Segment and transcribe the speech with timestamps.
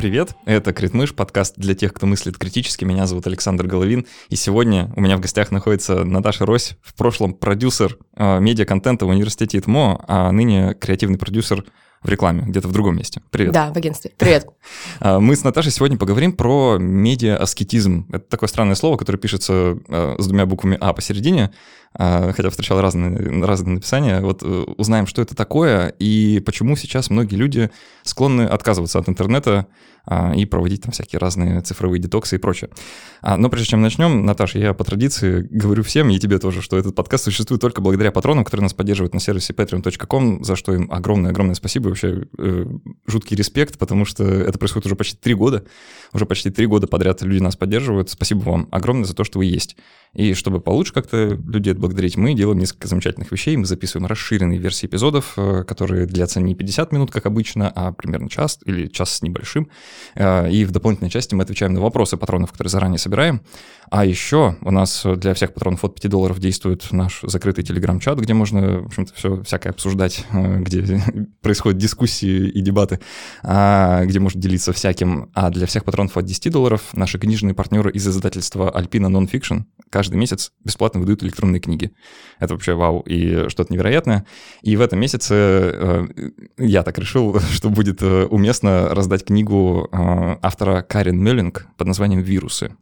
[0.00, 2.86] Привет, это Критмыш, подкаст для тех, кто мыслит критически.
[2.86, 7.34] Меня зовут Александр Головин, и сегодня у меня в гостях находится Наташа Рось, в прошлом
[7.34, 11.66] продюсер э, медиа-контента в университете ИТМО, а ныне креативный продюсер
[12.02, 13.20] в рекламе, где-то в другом месте.
[13.30, 13.52] Привет.
[13.52, 14.12] Да, в агентстве.
[14.16, 14.46] Привет.
[15.00, 18.06] А, мы с Наташей сегодня поговорим про медиа-аскетизм.
[18.10, 21.50] Это такое странное слово, которое пишется э, с двумя буквами «а» посередине,
[21.96, 24.20] хотя встречал разные, разные написания.
[24.20, 27.70] Вот э, узнаем, что это такое и почему сейчас многие люди
[28.04, 29.66] склонны отказываться от интернета
[30.06, 32.70] а, и проводить там всякие разные цифровые детоксы и прочее.
[33.20, 36.78] А, но прежде чем начнем, Наташа, я по традиции говорю всем, и тебе тоже, что
[36.78, 40.90] этот подкаст существует только благодаря патронам, которые нас поддерживают на сервисе patreon.com, за что им
[40.90, 42.66] огромное-огромное спасибо, вообще э,
[43.06, 45.64] жуткий респект, потому что это происходит уже почти три года,
[46.12, 48.10] уже почти три года подряд люди нас поддерживают.
[48.10, 49.76] Спасибо вам огромное за то, что вы есть.
[50.14, 53.56] И чтобы получше как-то людей отблагодарить, мы делаем несколько замечательных вещей.
[53.56, 58.28] Мы записываем расширенные версии эпизодов, э, которые длятся не 50 минут, как обычно, а примерно
[58.28, 59.68] час или час с небольшим.
[60.14, 63.42] Э, и в дополнительной части мы отвечаем на вопросы патронов, которые заранее собираем.
[63.90, 68.34] А еще у нас для всех патронов от 5 долларов действует наш закрытый телеграм-чат, где
[68.34, 71.02] можно, в общем-то, все всякое обсуждать, э, где
[71.42, 73.00] происходят дискуссии и дебаты,
[73.42, 75.30] а, где можно делиться всяким.
[75.34, 80.16] А для всех патронов от 10 долларов наши книжные партнеры из издательства Alpina Nonfiction каждый
[80.16, 81.92] месяц бесплатно выдают электронные книги.
[82.38, 84.24] Это вообще вау и что-то невероятное.
[84.62, 86.08] И в этом месяце э,
[86.58, 89.96] я так решил, что будет э, уместно раздать книгу э,
[90.40, 92.76] автора Карен Меллинг под названием «Вирусы».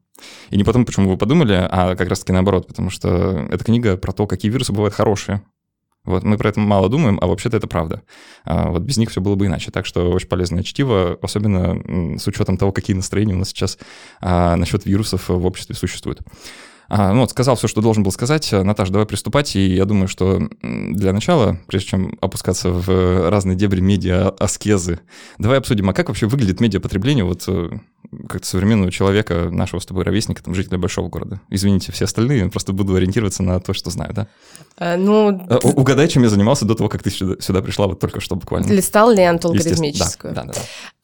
[0.51, 4.13] И не потому, почему вы подумали, а как раз-таки наоборот, потому что эта книга про
[4.13, 5.43] то, какие вирусы бывают хорошие.
[6.05, 8.03] Вот мы про это мало думаем, а вообще-то это правда.
[8.45, 9.71] А вот без них все было бы иначе.
[9.71, 13.79] Так что очень полезное чтиво, особенно с учетом того, какие настроения у нас сейчас
[14.21, 16.21] а, насчет вирусов в обществе существуют.
[16.89, 18.51] А, ну вот, сказал все, что должен был сказать.
[18.51, 19.55] Наташа, давай приступать.
[19.57, 25.01] И я думаю, что для начала, прежде чем опускаться в разные дебри медиа-аскезы,
[25.39, 27.47] давай обсудим, а как вообще выглядит медиапотребление вот
[28.29, 31.41] как современного человека, нашего с тобой ровесника, там, жителя большого города.
[31.51, 34.27] Извините, все остальные, просто буду ориентироваться на то, что знаю, да?
[34.79, 35.41] А, ну...
[35.49, 38.37] А, угадай, чем я занимался до того, как ты сюда, сюда пришла, вот только что
[38.37, 38.73] буквально.
[38.73, 40.35] Листал ленту алгоритмическую.
[40.35, 40.61] Да, да, да.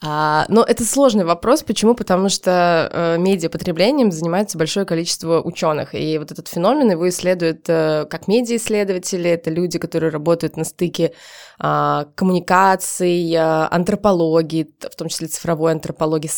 [0.06, 1.62] А, но это сложный вопрос.
[1.62, 1.94] Почему?
[1.94, 5.94] Потому что э, медиапотреблением занимается большое количество ученых.
[5.94, 11.12] И вот этот феномен его исследуют э, как медиаисследователи, это люди, которые работают на стыке
[11.58, 16.28] э, коммуникаций, э, антропологии, в том числе цифровой антропологии,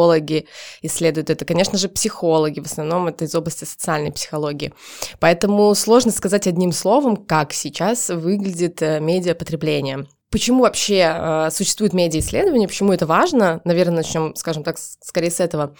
[0.00, 0.46] социологи
[0.82, 1.44] исследуют это.
[1.44, 4.72] Конечно же, психологи, в основном это из области социальной психологии.
[5.18, 10.06] Поэтому сложно сказать одним словом, как сейчас выглядит э, медиапотребление.
[10.30, 13.60] Почему вообще э, существует медиа-исследование, почему это важно?
[13.64, 15.74] Наверное, начнем, скажем так, скорее с этого.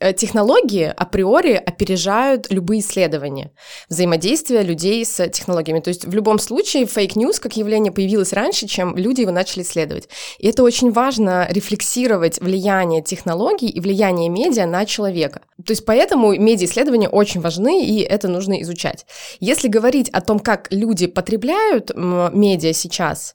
[0.00, 3.52] Э, технологии априори опережают любые исследования,
[3.88, 5.80] взаимодействие людей с технологиями.
[5.80, 9.62] То есть в любом случае fake news как явление появилось раньше, чем люди его начали
[9.62, 10.10] исследовать.
[10.38, 15.40] И это очень важно рефлексировать влияние технологий и влияние медиа на человека.
[15.64, 19.06] То есть поэтому медиа-исследования очень важны, и это нужно изучать.
[19.40, 23.34] Если говорить о том, как люди потребляют медиа сейчас,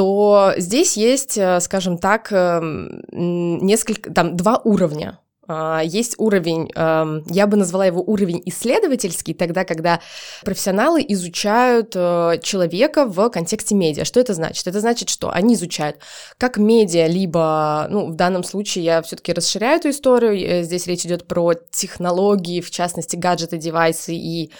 [0.00, 5.18] то здесь есть, э, скажем так, эм, несколько, там, два уровня
[5.52, 10.00] а, есть уровень, я бы назвала его уровень исследовательский, тогда, когда
[10.44, 14.04] профессионалы изучают э, человека в контексте медиа.
[14.04, 14.64] Что это значит?
[14.68, 15.96] Это значит, что они изучают,
[16.38, 21.04] как медиа, либо, ну, в данном случае я все-таки расширяю эту историю, э, здесь речь
[21.04, 24.52] идет про технологии, в частности, гаджеты, девайсы и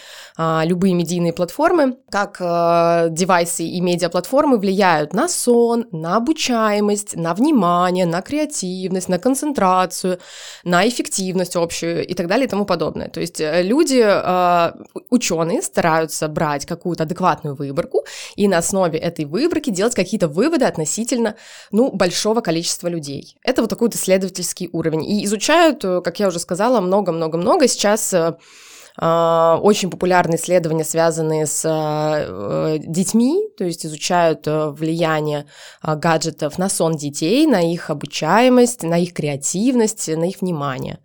[0.65, 8.05] любые медийные платформы, как а, девайсы и медиаплатформы влияют на сон, на обучаемость, на внимание,
[8.05, 10.19] на креативность, на концентрацию,
[10.63, 13.09] на эффективность общую и так далее и тому подобное.
[13.09, 14.71] То есть э, люди, э,
[15.09, 21.35] ученые стараются брать какую-то адекватную выборку и на основе этой выборки делать какие-то выводы относительно,
[21.71, 23.37] ну, большого количества людей.
[23.43, 25.03] Это вот такой вот исследовательский уровень.
[25.03, 27.67] И изучают, э, как я уже сказала, много-много-много.
[27.67, 28.13] Сейчас
[28.97, 35.45] очень популярные исследования, связанные с детьми, то есть изучают влияние
[35.81, 40.99] гаджетов на сон детей, на их обучаемость, на их креативность, на их внимание.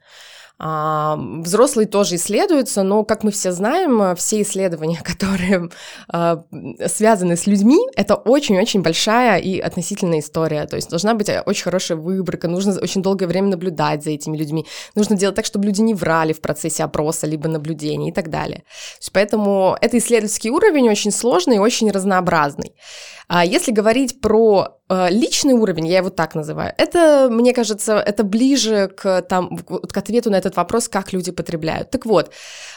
[0.59, 5.69] А, взрослые тоже исследуются, но, как мы все знаем, все исследования, которые
[6.09, 6.45] а,
[6.87, 10.67] связаны с людьми, это очень-очень большая и относительная история.
[10.67, 14.67] То есть должна быть очень хорошая выборка, нужно очень долгое время наблюдать за этими людьми,
[14.95, 18.65] нужно делать так, чтобы люди не врали в процессе опроса либо наблюдения и так далее.
[18.99, 22.73] Есть поэтому это исследовательский уровень очень сложный и очень разнообразный.
[23.29, 28.23] А если говорить про э, личный уровень, я его так называю, это, мне кажется, это
[28.23, 31.91] ближе к, там, к ответу на этот вопрос, как люди потребляют.
[31.91, 32.31] Так вот,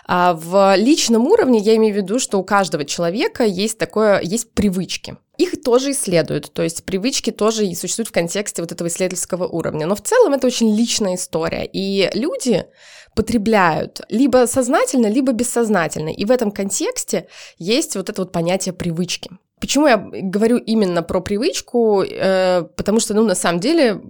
[0.08, 4.52] а, в личном уровне я имею в виду, что у каждого человека есть такое, есть
[4.54, 5.18] привычки.
[5.38, 9.86] Их тоже исследуют, то есть привычки тоже и существуют в контексте вот этого исследовательского уровня.
[9.86, 11.70] Но в целом это очень личная история.
[11.72, 12.66] И люди
[13.16, 16.10] потребляют либо сознательно, либо бессознательно.
[16.10, 17.28] И в этом контексте
[17.58, 19.30] есть вот это вот понятие привычки.
[19.60, 22.04] Почему я говорю именно про привычку?
[22.04, 24.02] Э, потому что, ну, на самом деле,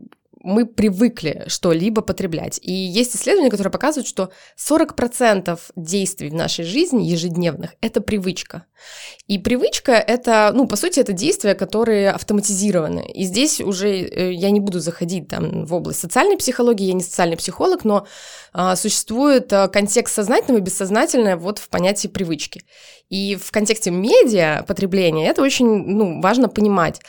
[0.41, 2.59] мы привыкли что-либо потреблять.
[2.61, 8.65] И есть исследования, которые показывают, что 40% действий в нашей жизни ежедневных— это привычка.
[9.27, 13.05] И привычка— это, ну, по сути, это действия, которые автоматизированы.
[13.13, 17.03] И здесь уже э, я не буду заходить там в область социальной психологии, я не
[17.03, 18.07] социальный психолог, но
[18.53, 22.63] а, существует а, контекст сознательного и бессознательного вот в понятии привычки.
[23.09, 27.01] И в контексте медиа потребления это очень ну, важно понимать.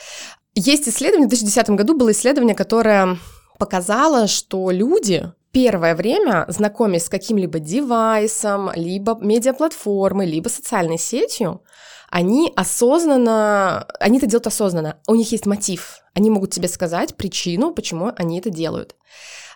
[0.53, 3.17] Есть исследование, в 2010 году было исследование, которое
[3.57, 11.61] показало, что люди первое время, знакомясь с каким-либо девайсом, либо медиаплатформой, либо социальной сетью,
[12.09, 17.73] они осознанно, они это делают осознанно, у них есть мотив, они могут тебе сказать причину,
[17.73, 18.95] почему они это делают.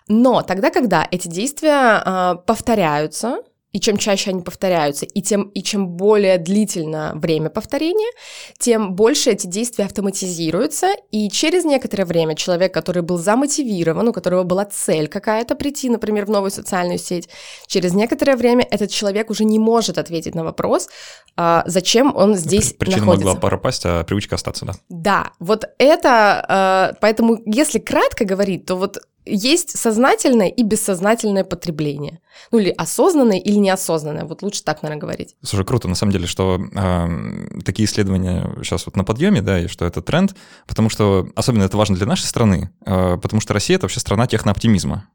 [0.08, 3.40] Но тогда, когда эти действия э, повторяются,
[3.76, 8.10] и чем чаще они повторяются, и, тем, и чем более длительно время повторения,
[8.58, 14.44] тем больше эти действия автоматизируются, и через некоторое время человек, который был замотивирован, у которого
[14.44, 17.28] была цель какая-то прийти, например, в новую социальную сеть,
[17.66, 20.88] через некоторое время этот человек уже не может ответить на вопрос,
[21.36, 23.26] а, зачем он здесь Причина находится.
[23.26, 24.72] могла пропасть, а привычка остаться, да?
[24.88, 32.20] Да, вот это, а, поэтому если кратко говорить, то вот есть сознательное и бессознательное потребление.
[32.52, 34.24] Ну или осознанное или неосознанное.
[34.24, 35.36] Вот лучше так, наверное, говорить.
[35.42, 39.66] Слушай, круто, на самом деле, что э, такие исследования сейчас вот на подъеме, да, и
[39.66, 40.34] что это тренд,
[40.66, 44.26] потому что особенно это важно для нашей страны, э, потому что Россия— это вообще страна
[44.26, 45.08] технооптимизма.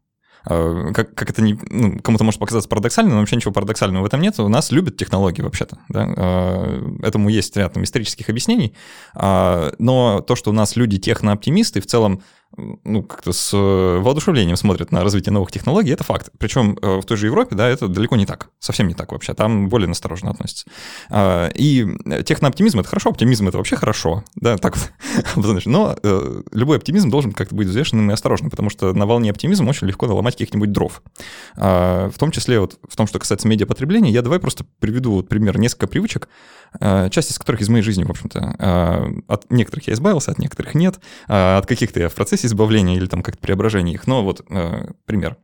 [0.44, 4.06] А, как, как это не, ну, кому-то может показаться парадоксальным, но вообще ничего парадоксального в
[4.06, 4.40] этом нет.
[4.40, 5.78] У нас любят технологии вообще-то.
[5.90, 6.14] Да?
[6.18, 8.76] А, этому есть ряд там, исторических объяснений.
[9.14, 12.24] Но то, что у нас люди технооптимисты, в целом
[12.58, 16.30] ну, как-то с э, воодушевлением смотрят на развитие новых технологий, это факт.
[16.38, 19.34] Причем э, в той же Европе, да, это далеко не так, совсем не так вообще,
[19.34, 20.66] там более настороженно относятся.
[21.10, 21.86] А, и
[22.26, 24.76] технооптимизм— это хорошо, оптимизм— это вообще хорошо, да, так
[25.36, 25.66] вот.
[25.66, 29.70] Но э, любой оптимизм должен как-то быть взвешенным и осторожным, потому что на волне оптимизма
[29.70, 31.02] очень легко наломать каких-нибудь дров.
[31.56, 35.30] А, в том числе вот в том, что касается медиапотребления, я давай просто приведу вот
[35.30, 36.28] пример несколько привычек,
[36.80, 39.14] часть из которых из моей жизни, в общем-то.
[39.28, 43.24] От некоторых я избавился, от некоторых нет, от каких-то я в процессе избавления или там
[43.24, 44.08] как-то преображения их.
[44.08, 45.38] Но вот э, пример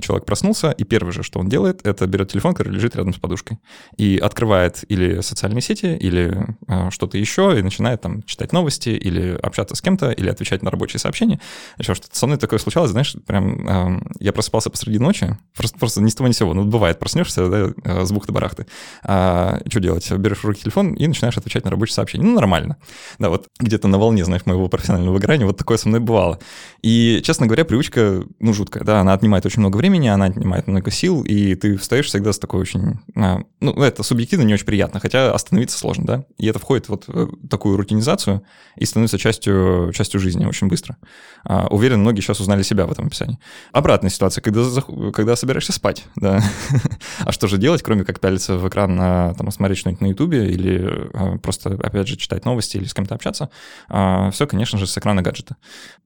[0.00, 3.18] человек проснулся, и первое же, что он делает, это берет телефон, который лежит рядом с
[3.18, 3.58] подушкой,
[3.96, 9.38] и открывает или социальные сети, или э, что-то еще, и начинает там читать новости, или
[9.42, 11.40] общаться с кем-то, или отвечать на рабочие сообщения.
[11.78, 16.00] Еще что-то со мной такое случалось, знаешь, прям э, я просыпался посреди ночи, просто, просто
[16.02, 18.66] ни с того ни с сего, ну, бывает, проснешься, да, э, с бухты-барахты.
[19.04, 20.10] А, что делать?
[20.10, 22.24] Берешь в руки телефон и начинаешь отвечать на рабочие сообщения.
[22.24, 22.76] Ну, нормально.
[23.18, 26.40] Да, вот где-то на волне, знаешь, моего профессионального выгорания, вот такое со мной бывало.
[26.82, 30.66] И, честно говоря, привычка, ну, жуткая, да, она отнимает занимает очень много времени, она отнимает
[30.66, 32.98] много сил, и ты встаешь всегда с такой очень...
[33.16, 36.24] А, ну, это субъективно не очень приятно, хотя остановиться сложно, да?
[36.38, 38.42] И это входит вот в такую рутинизацию
[38.76, 40.96] и становится частью, частью жизни очень быстро.
[41.44, 43.38] А, уверен, многие сейчас узнали себя в этом описании.
[43.72, 44.62] Обратная ситуация, когда,
[45.12, 46.42] когда собираешься спать, да.
[47.20, 51.08] а что же делать, кроме как пялиться в экран, там, смотреть что-нибудь на Ютубе или
[51.14, 53.50] а, просто, опять же, читать новости или с кем-то общаться?
[54.32, 55.56] Все, конечно же, с экрана гаджета.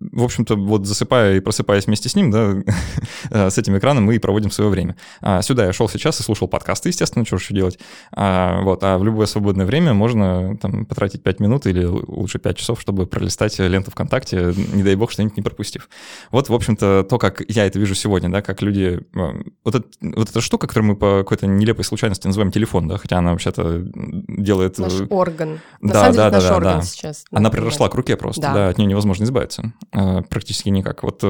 [0.00, 2.54] В общем-то, вот засыпая и просыпаясь вместе с ним, да,
[3.30, 4.96] с этим экраном мы и проводим свое время.
[5.20, 7.78] А, сюда я шел сейчас и слушал подкасты, естественно, что еще делать.
[8.12, 12.56] А, вот, а в любое свободное время можно там, потратить 5 минут или лучше 5
[12.56, 15.88] часов, чтобы пролистать ленту ВКонтакте, не дай бог что-нибудь не пропустив.
[16.30, 19.00] Вот, в общем-то, то, как я это вижу сегодня, да, как люди...
[19.14, 22.98] Э, вот, это, вот эта штука, которую мы по какой-то нелепой случайности называем телефон, да,
[22.98, 23.84] хотя она вообще-то
[24.28, 24.78] делает...
[24.78, 25.60] Наш орган.
[25.80, 26.82] Да, На самом деле, да, наш да, орган да.
[26.82, 27.24] сейчас.
[27.30, 28.54] Она приросла к руке просто, да.
[28.54, 29.72] да, от нее невозможно избавиться.
[29.90, 31.02] Практически никак.
[31.02, 31.22] Вот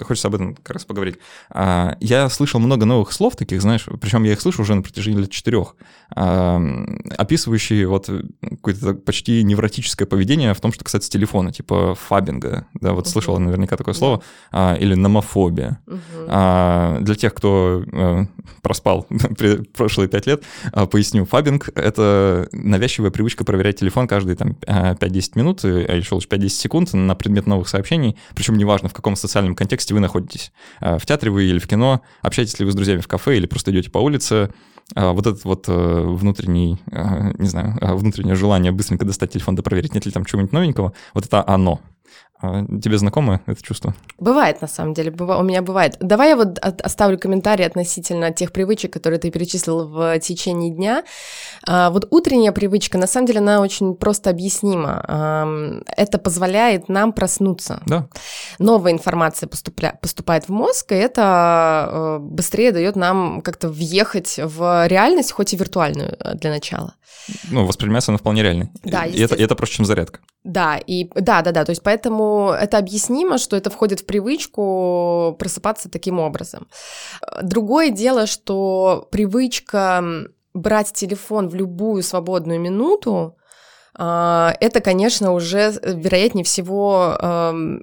[0.00, 1.16] хочется об этом как раз поговорить.
[1.50, 5.20] А, я слышал много новых слов таких, знаешь, причем я их слышу уже на протяжении
[5.20, 5.76] лет четырех,
[6.14, 6.60] а,
[7.16, 8.10] описывающие вот
[8.40, 13.10] какое-то почти невротическое поведение в том, что касается телефона, типа фабинга, да, вот uh-huh.
[13.10, 14.22] слышала наверняка такое слово,
[14.52, 14.78] uh-huh.
[14.78, 15.80] или номофобия.
[15.86, 17.00] Uh-huh.
[17.00, 18.24] Для тех, кто э,
[18.62, 19.06] проспал
[19.76, 20.42] прошлые пять лет,
[20.90, 26.48] поясню, фабинг— это навязчивая привычка проверять телефон каждые там 5-10 минут, а еще лучше 5-10
[26.48, 30.52] секунд на предмет новых сообщений, причем неважно, в каком социальном контексте вы находитесь.
[30.80, 33.46] В театре театре вы или в кино, общаетесь ли вы с друзьями в кафе или
[33.46, 34.50] просто идете по улице,
[34.94, 39.54] а, вот этот вот э, внутренний, э, не знаю, э, внутреннее желание быстренько достать телефон
[39.54, 41.80] да проверить, нет ли там чего-нибудь новенького, вот это оно.
[42.44, 43.94] А, тебе знакомо это чувство?
[44.18, 45.96] Бывает, на самом деле, у меня бывает.
[46.00, 51.04] Давай я вот оставлю комментарий относительно тех привычек, которые ты перечислил в течение дня.
[51.66, 55.82] А, вот утренняя привычка, на самом деле, она очень просто объяснима.
[55.96, 57.82] Это позволяет нам проснуться.
[57.86, 58.08] Да.
[58.58, 59.98] Новая информация поступля...
[60.00, 65.56] поступает в мозг, и это э, быстрее дает нам как-то въехать в реальность, хоть и
[65.56, 66.94] виртуальную э, для начала.
[67.50, 68.70] Ну, воспринимается она вполне реальной.
[68.82, 70.20] Да, и это, и это проще, чем зарядка.
[70.44, 71.64] Да, и да, да, да.
[71.64, 76.68] То есть поэтому это объяснимо, что это входит в привычку просыпаться таким образом.
[77.42, 80.04] Другое дело, что привычка
[80.54, 83.36] брать телефон в любую свободную минуту,
[83.96, 87.16] это, конечно, уже, э, вероятнее всего,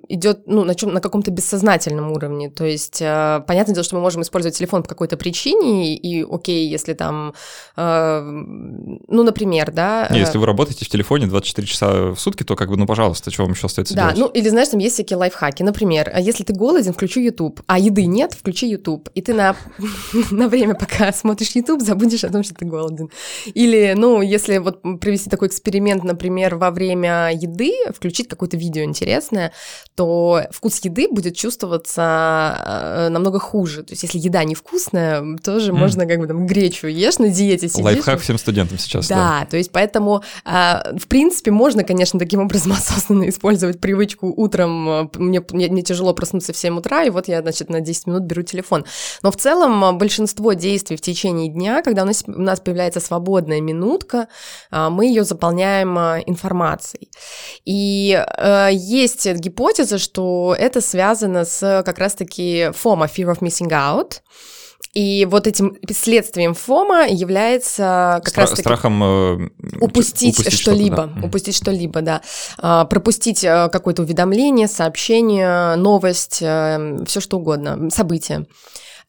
[0.10, 2.50] идет ну, на, чем, на каком-то бессознательном уровне.
[2.50, 6.68] То есть, а, понятное дело, что мы можем использовать телефон по какой-то причине, и окей,
[6.68, 7.34] если там,
[7.76, 10.08] а, ну, например, да...
[10.12, 13.32] Не, если вы работаете в телефоне 24 часа в сутки, то как бы, ну, пожалуйста,
[13.32, 14.18] что вам еще остается да, делать?
[14.20, 15.64] ну, или, знаешь, там есть всякие лайфхаки.
[15.64, 19.56] Например, если ты голоден, включи YouTube, а еды нет, включи YouTube, и ты на,
[20.32, 23.10] на время, пока смотришь YouTube, забудешь о том, что ты голоден.
[23.54, 28.84] Или, ну, если вот провести такой эксперимент, момент, например, во время еды включить какое-то видео
[28.84, 29.52] интересное,
[29.96, 33.84] то вкус еды будет чувствоваться э, намного хуже.
[33.84, 35.76] То есть, если еда невкусная, тоже mm.
[35.76, 37.84] можно как бы там гречу ешь на диете сидишь.
[37.84, 39.08] Лайфхак всем студентам сейчас.
[39.08, 39.46] Да, да.
[39.46, 44.90] то есть поэтому, э, в принципе, можно, конечно, таким образом осознанно использовать привычку утром.
[44.90, 48.08] Э, мне, мне, мне тяжело проснуться в 7 утра, и вот я, значит, на 10
[48.08, 48.86] минут беру телефон.
[49.24, 53.62] Но в целом большинство действий в течение дня, когда у нас, у нас появляется свободная
[53.62, 54.28] минутка,
[54.72, 55.91] мы ее заполняем
[56.26, 57.10] информацией.
[57.66, 64.22] И э, есть гипотеза, что это связано с как раз-таки FOMO, Fear of Missing Out,
[64.94, 71.04] и вот этим следствием ФОМа является как Стра- раз таки страхом э, упустить, упустить что-либо,
[71.08, 71.28] что да.
[71.28, 72.22] упустить что-либо, да,
[72.58, 78.46] а, пропустить э, какое-то уведомление, сообщение, новость, э, все что угодно, событие.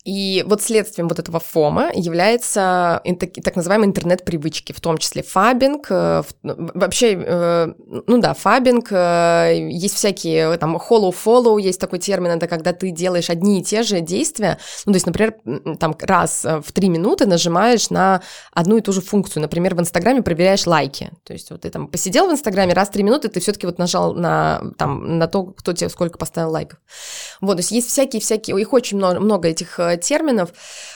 [0.04, 3.02] И вот следствием вот этого фома является
[3.44, 7.72] так называемые интернет-привычки, в том числе фабинг, э, вообще, э,
[8.06, 13.30] ну да, фабинг, э, есть всякие, там, hollow-follow, есть такой термин, это когда ты делаешь
[13.30, 15.36] одни и те же действия, ну, то есть, например,
[15.78, 20.22] там раз в три минуты нажимаешь на одну и ту же функцию, например, в Инстаграме
[20.22, 23.38] проверяешь лайки, то есть вот ты там посидел в Инстаграме, раз в три минуты ты
[23.38, 26.80] все таки вот нажал на, там, на то, кто тебе сколько поставил лайков.
[27.40, 30.50] Вот, то есть есть всякие-всякие, их очень много, много этих терминов,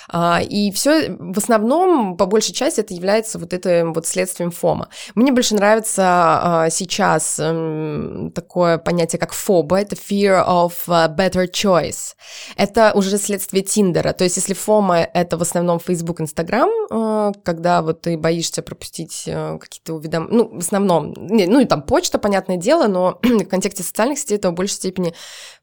[0.08, 4.88] а, и все в основном, по большей части, это является вот этим вот следствием ФОМа.
[5.14, 12.14] Мне больше нравится а, сейчас эм, такое понятие, как фоба, это fear of better choice.
[12.56, 18.02] Это уже следствие Тиндера, то есть если FOMO— это в основном Facebook, Instagram, когда вот
[18.02, 22.86] ты боишься пропустить э, какие-то уведомления, ну, в основном, ну и там почта, понятное дело,
[22.86, 25.14] но в контексте социальных сетей это в большей степени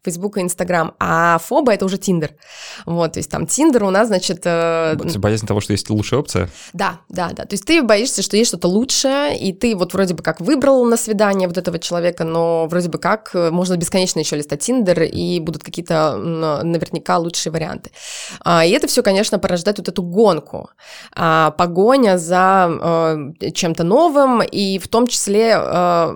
[0.03, 2.35] Facebook и Instagram, а фоба— это уже Тиндер.
[2.85, 4.41] Вот, то есть там Тиндер у нас, значит...
[4.45, 4.95] Э...
[5.17, 6.49] Боязнь того, что есть лучшая опция?
[6.73, 7.45] Да, да, да.
[7.45, 10.85] То есть ты боишься, что есть что-то лучшее, и ты вот вроде бы как выбрал
[10.85, 15.03] на свидание вот этого человека, но вроде бы как э, можно бесконечно еще листать Тиндер,
[15.03, 17.91] и будут какие-то наверняка лучшие варианты.
[18.43, 20.69] А, и это все, конечно, порождает вот эту гонку,
[21.15, 22.69] а, погоня за
[23.41, 26.13] э, чем-то новым, и в том числе э,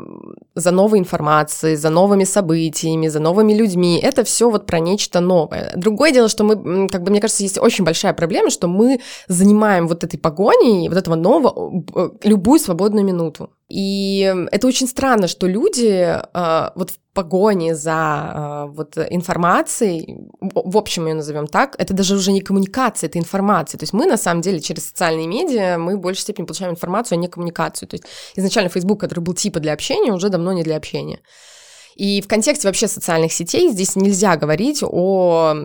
[0.56, 4.00] за новой информацией, за новыми событиями, за новыми людьми.
[4.04, 5.72] Это все вот про нечто новое.
[5.76, 9.88] Другое дело, что мы, как бы, мне кажется, есть очень большая проблема, что мы занимаем
[9.88, 13.52] вот этой погоней, вот этого нового, э, любую свободную минуту.
[13.70, 20.76] И это очень странно, что люди э, вот в погоне за э, вот информацией, в
[20.76, 23.78] общем ее назовем так, это даже уже не коммуникация, это информация.
[23.78, 27.18] То есть мы на самом деле через социальные медиа мы в большей степени получаем информацию,
[27.18, 27.88] а не коммуникацию.
[27.88, 31.20] То есть изначально Facebook, который был типа для общения, уже давно не для общения.
[31.98, 35.56] И в контексте вообще социальных сетей здесь нельзя говорить о,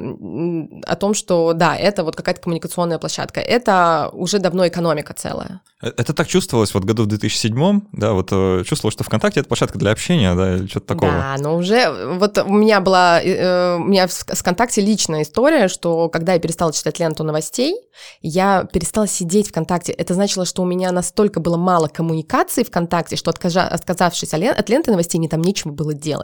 [0.87, 3.41] о том, что да, это вот какая-то коммуникационная площадка.
[3.41, 5.61] Это уже давно экономика целая.
[5.83, 9.49] Э, это так чувствовалось вот году в 2007, да, вот э, чувствовалось, что ВКонтакте это
[9.49, 11.13] площадка для общения, да, или что-то такого.
[11.13, 16.09] Да, но уже, вот у меня была, э, у меня в ВКонтакте личная история, что
[16.09, 17.75] когда я перестала читать ленту новостей,
[18.23, 19.93] я перестала сидеть ВКонтакте.
[19.93, 25.19] Это значило, что у меня настолько было мало коммуникации ВКонтакте, что отказавшись от ленты новостей,
[25.19, 26.22] мне там нечего было делать.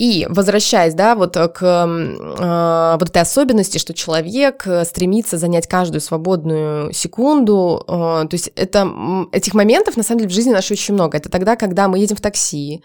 [0.00, 6.00] И возвращаясь, да, вот к э, вот этой особенности, что человек э, стремится занять каждую
[6.00, 8.90] свободную секунду, э, то есть это
[9.32, 11.18] этих моментов на самом деле в жизни нашей очень много.
[11.18, 12.82] Это тогда, когда мы едем в такси,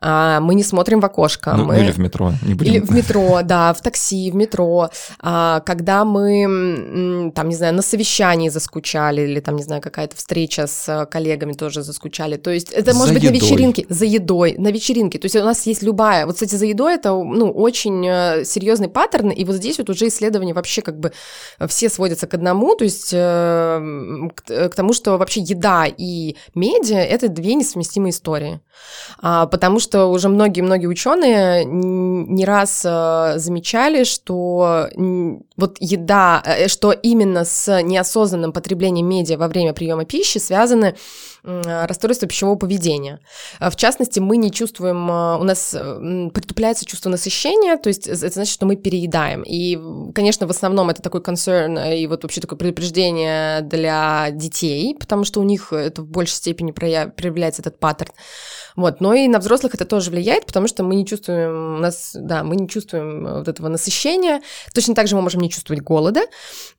[0.00, 1.54] а, мы не смотрим в окошко.
[1.54, 1.80] Ну, мы...
[1.80, 2.32] Или в метро.
[2.42, 2.72] Не будем...
[2.72, 4.90] Или в метро, да, в такси, в метро.
[5.20, 10.66] А, когда мы, там, не знаю, на совещании заскучали, или там, не знаю, какая-то встреча
[10.66, 12.36] с коллегами тоже заскучали.
[12.36, 13.38] То есть это может за быть едой.
[13.38, 15.18] на вечеринке, за едой, на вечеринке.
[15.18, 16.26] То есть у нас есть любая...
[16.26, 20.08] Вот, кстати, за едой это, ну, очень э, серьезный паттерн, и вот здесь вот уже
[20.08, 21.12] исследования вообще как бы
[21.66, 26.98] все сводятся к одному, то есть э, к, к тому, что вообще еда и медиа—
[26.98, 28.60] это две несовместимые истории.
[29.20, 34.88] А, потому что уже многие-многие ученые не раз а, замечали, что
[35.56, 40.94] вот еда, э, что именно с неосознанным потреблением медиа во время приема пищи связаны
[41.42, 43.20] расстройства пищевого поведения.
[43.60, 48.52] В частности, мы не чувствуем, а, у нас притупляется чувство насыщения, то есть это значит,
[48.52, 49.42] что мы переедаем.
[49.42, 49.78] И,
[50.14, 55.40] конечно, в основном это такой concern и вот вообще такое предупреждение для детей, потому что
[55.40, 58.12] у них это в большей степени проявляется этот паттерн.
[58.78, 62.12] Вот, но и на взрослых это тоже влияет, потому что мы не чувствуем, у нас,
[62.14, 64.40] да, мы не чувствуем э, вот этого насыщения.
[64.72, 66.20] Точно так же мы можем не чувствовать голода.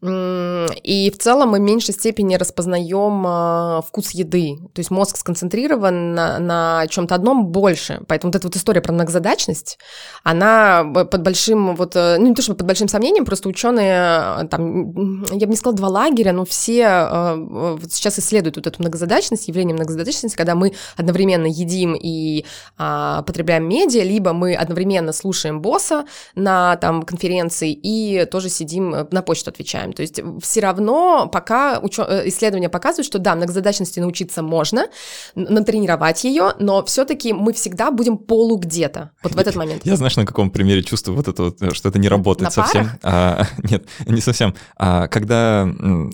[0.01, 4.48] И в целом мы в меньшей степени распознаем э, вкус еды.
[4.57, 8.01] То есть мозг сконцентрирован на, на чем-то одном больше.
[8.07, 9.79] Поэтому вот эта вот история про многозадачность,
[10.23, 15.23] она под большим, вот, э, ну не то чтобы под большим сомнением, просто ученые, там,
[15.31, 19.75] я бы не сказала два лагеря, но все вот сейчас исследуют вот эту многозадачность, явление
[19.75, 22.45] многозадачности, когда мы одновременно едим и
[22.77, 29.07] а, потребляем медиа, либо мы одновременно слушаем босса на там конференции и тоже сидим э,
[29.11, 29.93] на почту отвечаем.
[29.93, 32.05] То есть все равно пока учё...
[32.07, 34.87] Э, исследования показывают, что да, многозадачности научиться можно,
[35.35, 39.85] натренировать ее, но все-таки мы всегда будем полу где-то вот в этот момент.
[39.85, 42.91] Я знаешь, на каком примере чувствую вот это вот, что это не работает на совсем.
[43.03, 44.55] А, нет, не совсем.
[44.77, 45.67] А, когда,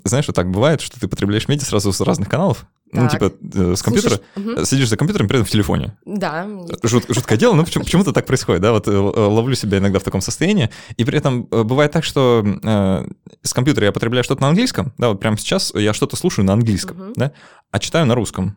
[0.04, 3.74] знаешь, вот так бывает, что ты потребляешь медиа сразу с разных каналов, ну, типа, э,
[3.76, 4.66] с компьютера, Слушаешь, угу.
[4.66, 5.98] сидишь за компьютером, при этом в телефоне.
[6.06, 6.48] Да.
[6.84, 10.04] Жут, жуткое дело, но почему, почему-то так происходит, да, вот э, ловлю себя иногда в
[10.04, 13.08] таком состоянии, и при этом э, бывает так, что э,
[13.42, 16.54] с компьютера я потребляю что-то на английском, да, вот прямо сейчас я что-то слушаю на
[16.54, 17.14] английском, угу.
[17.16, 17.32] да,
[17.76, 18.56] а читаю на русском.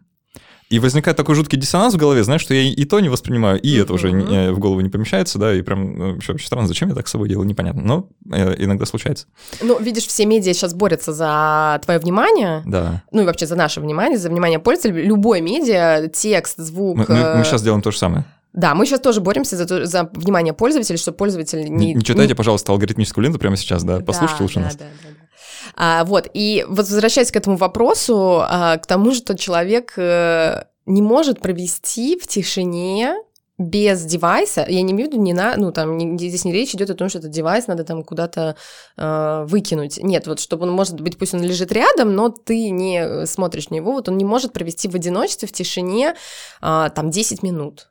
[0.71, 3.77] И возникает такой жуткий диссонанс в голове, знаешь, что я и то не воспринимаю, и
[3.77, 3.83] mm-hmm.
[3.83, 6.91] это уже не, в голову не помещается, да, и прям ну, вообще, вообще странно, зачем
[6.91, 9.27] я так с собой делаю, непонятно, но э, иногда случается.
[9.61, 13.02] Ну, видишь, все медиа сейчас борются за твое внимание, да.
[13.11, 16.99] ну и вообще за наше внимание, за внимание пользователя, любой медиа, текст, звук.
[16.99, 18.25] Мы, мы, мы сейчас э, делаем то же самое.
[18.52, 21.69] Да, мы сейчас тоже боремся за, за внимание пользователя, чтобы пользователь не...
[21.69, 22.37] Не, не читайте, не...
[22.37, 24.76] пожалуйста, алгоритмическую ленту прямо сейчас, да, послушайте да, лучше да, нас.
[24.76, 25.27] Да, да, да.
[25.76, 31.02] А, вот, и вот возвращаясь к этому вопросу, а, к тому, что человек э, не
[31.02, 33.17] может провести в тишине
[33.59, 36.75] без девайса, я не имею в виду, не на, ну, там, не, здесь не речь
[36.75, 38.54] идет о том, что этот девайс надо там куда-то
[38.97, 39.99] э, выкинуть.
[40.00, 43.75] Нет, вот чтобы он, может быть, пусть он лежит рядом, но ты не смотришь на
[43.75, 46.15] него, вот он не может провести в одиночестве, в тишине,
[46.63, 47.89] э, там, 10 минут.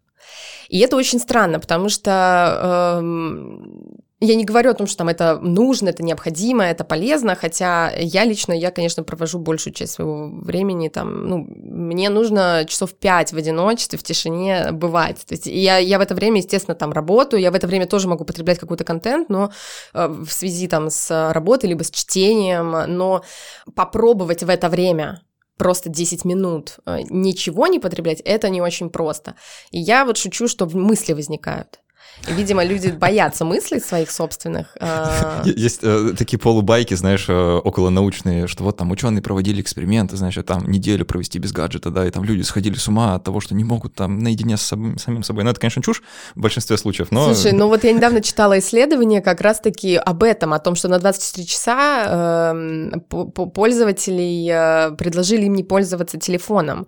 [0.69, 3.01] И это очень странно, потому что э,
[4.19, 8.25] я не говорю о том, что там это нужно, это необходимо, это полезно, хотя я
[8.25, 13.37] лично, я, конечно, провожу большую часть своего времени там, ну, мне нужно часов пять в
[13.37, 15.23] одиночестве, в тишине бывать.
[15.27, 18.07] То есть я, я в это время, естественно, там работаю, я в это время тоже
[18.07, 19.51] могу потреблять какой-то контент, но
[19.93, 23.23] э, в связи там с работой, либо с чтением, но
[23.75, 25.21] попробовать в это время
[25.57, 29.35] просто 10 минут э, ничего не потреблять, это не очень просто.
[29.69, 31.81] И я вот шучу, что мысли возникают.
[32.27, 34.75] Видимо, люди боятся мыслей своих собственных.
[34.79, 35.43] А.
[35.45, 40.37] Есть э, такие полубайки, знаешь, э, около научные, что вот там ученые проводили эксперименты, знаешь,
[40.45, 43.55] там неделю провести без гаджета, да, и там люди сходили с ума от того, что
[43.55, 45.43] не могут там наедине с самим собой.
[45.43, 46.01] Но это, конечно, чушь
[46.35, 47.33] в большинстве случаев, но...
[47.33, 50.99] Слушай, ну вот я недавно читала исследование как раз-таки об этом, о том, что на
[50.99, 56.87] 24 часа э, пользователей э, предложили им не пользоваться телефоном.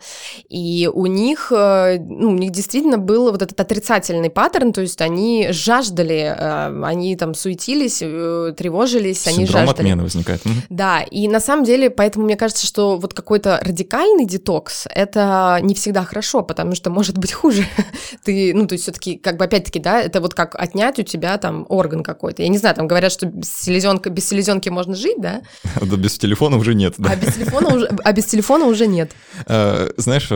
[0.50, 5.00] И у них, э, ну, у них действительно был вот этот отрицательный паттерн, то есть
[5.02, 9.72] они они жаждали, э, они там суетились, э, тревожились, Синдром они жаждали.
[9.72, 10.42] отмены возникает.
[10.70, 15.74] Да, и на самом деле, поэтому мне кажется, что вот какой-то радикальный детокс— это не
[15.74, 17.66] всегда хорошо, потому что может быть хуже.
[18.24, 21.04] Ты, ну, то есть все таки как бы опять-таки, да, это вот как отнять у
[21.04, 22.44] тебя там орган какой-то.
[22.44, 25.42] Я не знаю, там говорят, что селезенка, без селезенки можно жить, да?
[25.90, 26.96] Да без телефона уже нет.
[26.98, 27.12] Да.
[27.12, 29.12] А, без телефона уже, а без телефона уже нет.
[29.48, 30.30] Э, знаешь,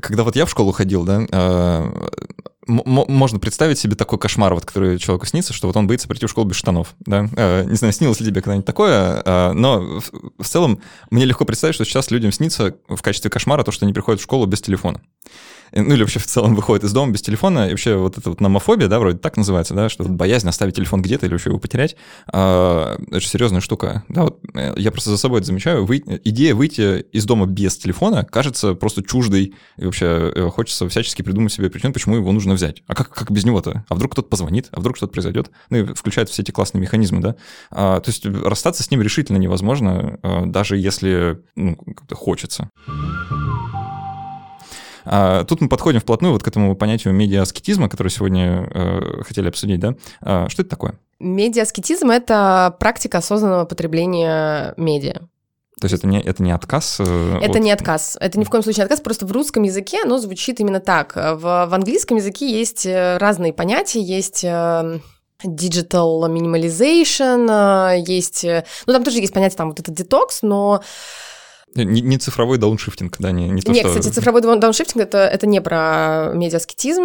[0.00, 1.22] когда вот я в школу ходил, да,
[2.66, 6.30] можно представить себе такой кошмар, вот, который человеку снится, что вот он боится прийти в
[6.30, 7.28] школу без штанов, да?
[7.36, 11.44] Э, не знаю, снилось ли тебе когда-нибудь такое, э, но в, в целом мне легко
[11.44, 14.60] представить, что сейчас людям снится в качестве кошмара то, что они приходят в школу без
[14.60, 15.00] телефона.
[15.72, 18.40] Ну или вообще в целом выходит из дома без телефона, и вообще вот эта вот
[18.40, 21.96] номофобия, да, вроде так называется, да, что боязнь оставить телефон где-то или вообще его потерять,
[22.26, 26.02] а, это же серьезная штука, да, вот э, я просто за собой это замечаю, вы,
[26.24, 31.52] идея выйти из дома без телефона кажется просто чуждой, и вообще э, хочется всячески придумать
[31.52, 32.82] себе причину, почему его нужно взять.
[32.86, 33.84] А как, как без него-то?
[33.88, 35.50] А вдруг кто-то позвонит, а вдруг что-то произойдет?
[35.70, 37.36] Ну и включает все эти классные механизмы, да.
[37.70, 42.70] А, то есть расстаться с ним решительно невозможно, а, даже если ну, как-то хочется.
[45.04, 49.80] А, тут мы подходим вплотную вот к этому понятию медиаскетизма, который сегодня э, хотели обсудить,
[49.80, 49.94] да?
[50.20, 50.98] А, что это такое?
[51.18, 55.22] Медиаскетизм— это практика осознанного потребления медиа.
[55.80, 56.98] То есть это не, это не отказ?
[57.00, 57.64] Э, это от...
[57.64, 58.16] не отказ.
[58.20, 59.00] Это ни в коем случае не отказ.
[59.00, 61.16] Просто в русском языке оно звучит именно так.
[61.16, 64.00] В, в английском языке есть э, разные понятия.
[64.00, 65.00] Есть э,
[65.44, 68.44] digital minimalization, есть...
[68.44, 70.82] Ну, там тоже есть понятие, там, вот этот детокс, но
[71.74, 73.98] не, не цифровой дауншифтинг, да, не, не то, Нет, что...
[73.98, 77.02] кстати, цифровой дауншифтинг это, это не про медиаскетизм,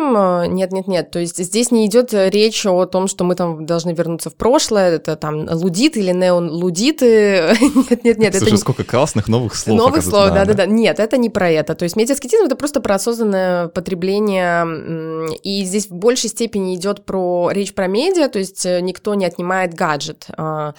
[0.53, 3.91] нет, нет, нет, то есть здесь не идет речь о том, что мы там должны
[3.91, 7.55] вернуться в прошлое, это там лудит или неон-лудиты,
[7.89, 8.35] нет, нет, нет.
[8.35, 9.77] Слушай, это сколько классных новых слов.
[9.77, 12.81] Новых слов, да, да, да, нет, это не про это, то есть медиаскетизм это просто
[12.81, 18.65] про осознанное потребление, и здесь в большей степени идет про речь про медиа, то есть
[18.65, 20.73] никто не отнимает гаджет, а,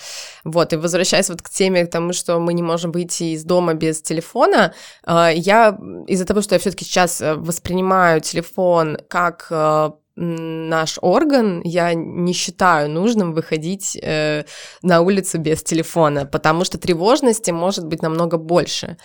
[0.45, 3.78] вот, и возвращаясь вот к теме, к тому, что мы не можем выйти из дома
[3.79, 4.75] без телефона,
[5.07, 11.63] э, я из-за того, что я все-таки сейчас э, воспринимаю телефон как э, наш орган,
[11.65, 14.45] я не считаю нужным выходить э,
[14.83, 18.97] на улицу без телефона, потому что тревожности может быть намного больше.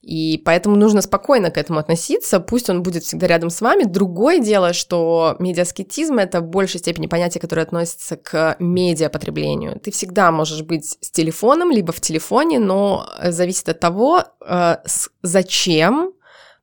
[0.00, 3.84] И поэтому нужно спокойно к этому относиться, пусть он будет всегда рядом с вами.
[3.84, 9.78] Другое дело, что медиаскетизм— это в большей степени понятие, которое относится к медиапотреблению.
[9.78, 14.76] Ты всегда можешь быть с телефоном, либо в телефоне, но зависит от того, э,
[15.22, 16.14] зачем,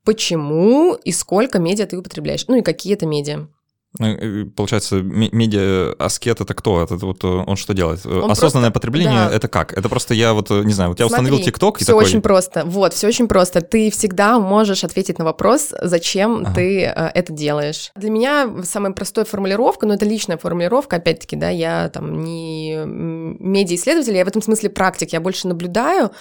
[0.04, 3.48] почему и сколько медиа ты употребляешь, ну и какие это медиа.
[3.98, 6.84] Ну, э, получается, медиа-аскет это кто?
[6.84, 8.06] Это вот э, он что делает?
[8.06, 9.36] Э, он Осознанное просто, потребление да.
[9.36, 9.74] это как?
[9.74, 12.04] Это просто я вот, не знаю, вот я Смотри, установил ТикТок и все такой...
[12.04, 12.66] очень просто.
[12.66, 13.62] Вот, все очень просто.
[13.62, 16.54] Ты всегда можешь ответить на вопрос, зачем ага.
[16.54, 17.90] ты э, это делаешь.
[17.96, 24.16] Для меня самая простая формулировка, но это личная формулировка, опять-таки, да, я там не медиа-исследователь,
[24.16, 26.12] я в этом смысле практик, я больше наблюдаю,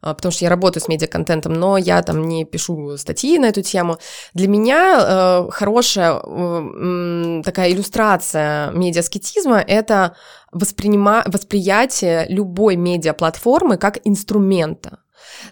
[0.00, 3.98] потому что я работаю с медиа-контентом, но я там не пишу статьи на эту тему.
[4.32, 10.16] Для меня э, хорошая э, такая иллюстрация медиаскетизма— это
[10.52, 11.22] воспринима...
[11.26, 15.00] восприятие любой медиаплатформы как инструмента.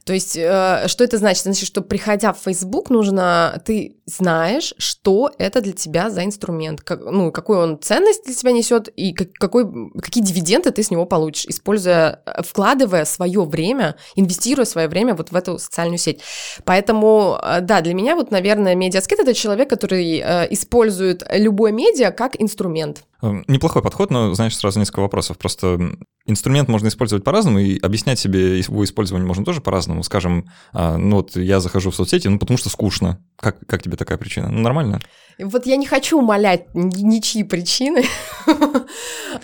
[0.04, 1.44] То есть, э, что это значит?
[1.44, 7.00] Значит, что приходя в Facebook, нужно, ты знаешь, что это для тебя за инструмент, как,
[7.00, 9.66] ну, какую он ценность для тебя несет и как, какой,
[10.00, 15.36] какие дивиденды ты с него получишь, используя, вкладывая свое время, инвестируя свое время вот в
[15.36, 16.20] эту социальную сеть.
[16.64, 22.10] Поэтому, э, да, для меня вот, наверное, медиаскет— это человек, который э, использует любое медиа
[22.10, 23.04] как инструмент.
[23.22, 25.38] Эм, неплохой подход, но, знаешь, сразу несколько вопросов.
[25.38, 25.78] Просто
[26.26, 30.02] инструмент можно использовать по-разному, и объяснять себе его использование можно тоже по-разному.
[30.02, 33.18] Скажем, а, ну вот я захожу в соцсети, ну потому что скучно.
[33.36, 34.50] Как, как тебе такая причина?
[34.50, 35.00] Ну, нормально.
[35.38, 38.04] Вот я не хочу умолять ничьи причины.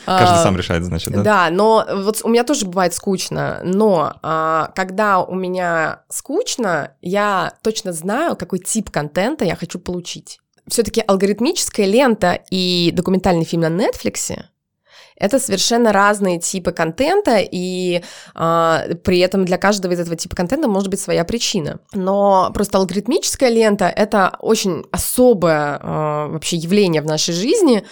[0.06, 1.22] Каждый сам решает, значит, да?
[1.22, 7.54] Да, но вот у меня тоже бывает скучно, но а, когда у меня скучно, я
[7.62, 13.68] точно знаю, какой тип контента я хочу получить все-таки алгоритмическая лента и документальный фильм на
[13.68, 14.42] Netflix
[15.22, 18.02] это совершенно разные типы контента, и
[18.34, 21.78] э, при этом для каждого из этого типа контента может быть своя причина.
[21.94, 27.84] Но просто алгоритмическая лента— это очень особое э, вообще явление в нашей жизни,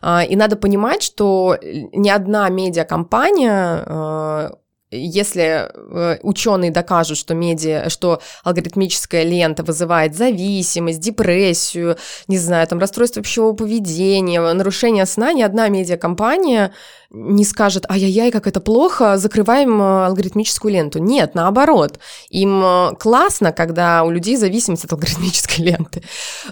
[0.00, 4.50] э, и надо понимать, что ни одна медиакомпания э,
[4.90, 11.96] если э, ученые докажут, что медиа, что алгоритмическая лента вызывает зависимость, депрессию,
[12.28, 16.72] не знаю, там расстройство общего поведения, нарушение сна, ни одна медиакомпания
[17.10, 20.98] не скажет, ай-яй-яй, как это плохо, закрываем э, алгоритмическую ленту.
[20.98, 21.98] Нет, наоборот.
[22.30, 26.02] Им э, классно, когда у людей зависимость от алгоритмической ленты.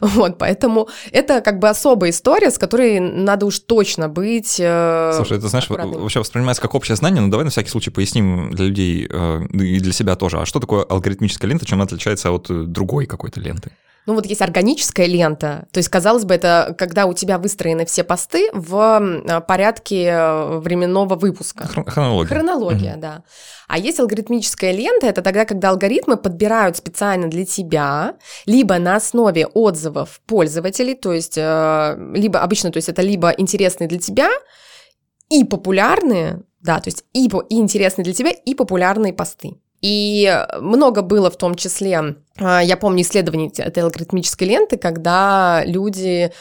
[0.14, 5.49] Вот, поэтому это как бы особая история, с которой надо уж точно быть Слушай, это,
[5.49, 6.01] знаешь, аккуратным.
[6.01, 9.42] вообще воспринимается как общее знание, но давай на всякий случай поясним, объясним для людей э,
[9.52, 13.06] и для себя тоже, а что такое алгоритмическая лента, чем она отличается от э, другой
[13.06, 13.72] какой-то ленты?
[14.06, 18.04] Ну вот есть органическая лента, то есть, казалось бы, это когда у тебя выстроены все
[18.04, 21.66] посты в порядке э, временного выпуска.
[21.87, 22.28] Хронология.
[22.28, 23.00] Хронология, mm-hmm.
[23.00, 23.22] да.
[23.66, 29.46] А есть алгоритмическая лента, это тогда, когда алгоритмы подбирают специально для тебя, либо на основе
[29.46, 34.28] отзывов пользователей, то есть, либо обычно, то есть это либо интересные для тебя
[35.30, 39.59] и популярные, да, то есть и, и интересные для тебя, и популярные посты.
[39.83, 46.33] И много было в том числе, а, я помню исследование этой алгоритмической ленты, когда люди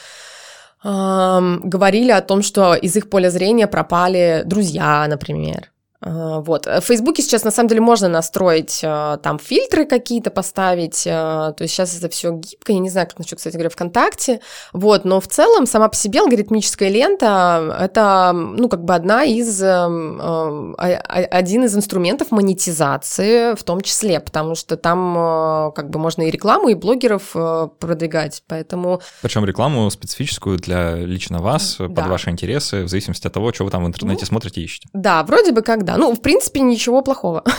[0.85, 5.71] говорили о том, что из их поля зрения пропали друзья, например,
[6.05, 6.65] вот.
[6.65, 11.63] В Фейсбуке сейчас на самом деле можно настроить а, там фильтры какие-то поставить, а, то
[11.63, 14.41] есть сейчас это все гибко, я не знаю, как насчет, кстати говоря, ВКонтакте,
[14.73, 19.61] вот, но в целом сама по себе алгоритмическая лента— это, ну, как бы одна из,
[19.61, 26.69] один из инструментов монетизации в том числе, потому что там как бы можно и рекламу,
[26.69, 27.33] и блогеров
[27.79, 29.01] продвигать, поэтому...
[29.21, 31.87] Причем рекламу специфическую для лично вас, да.
[31.87, 34.65] под ваши интересы, в зависимости от того, что вы там в интернете ну, смотрите и
[34.65, 34.89] ищете.
[34.93, 35.99] Да, вроде бы как, да, да.
[35.99, 37.43] Ну, в принципе, ничего плохого.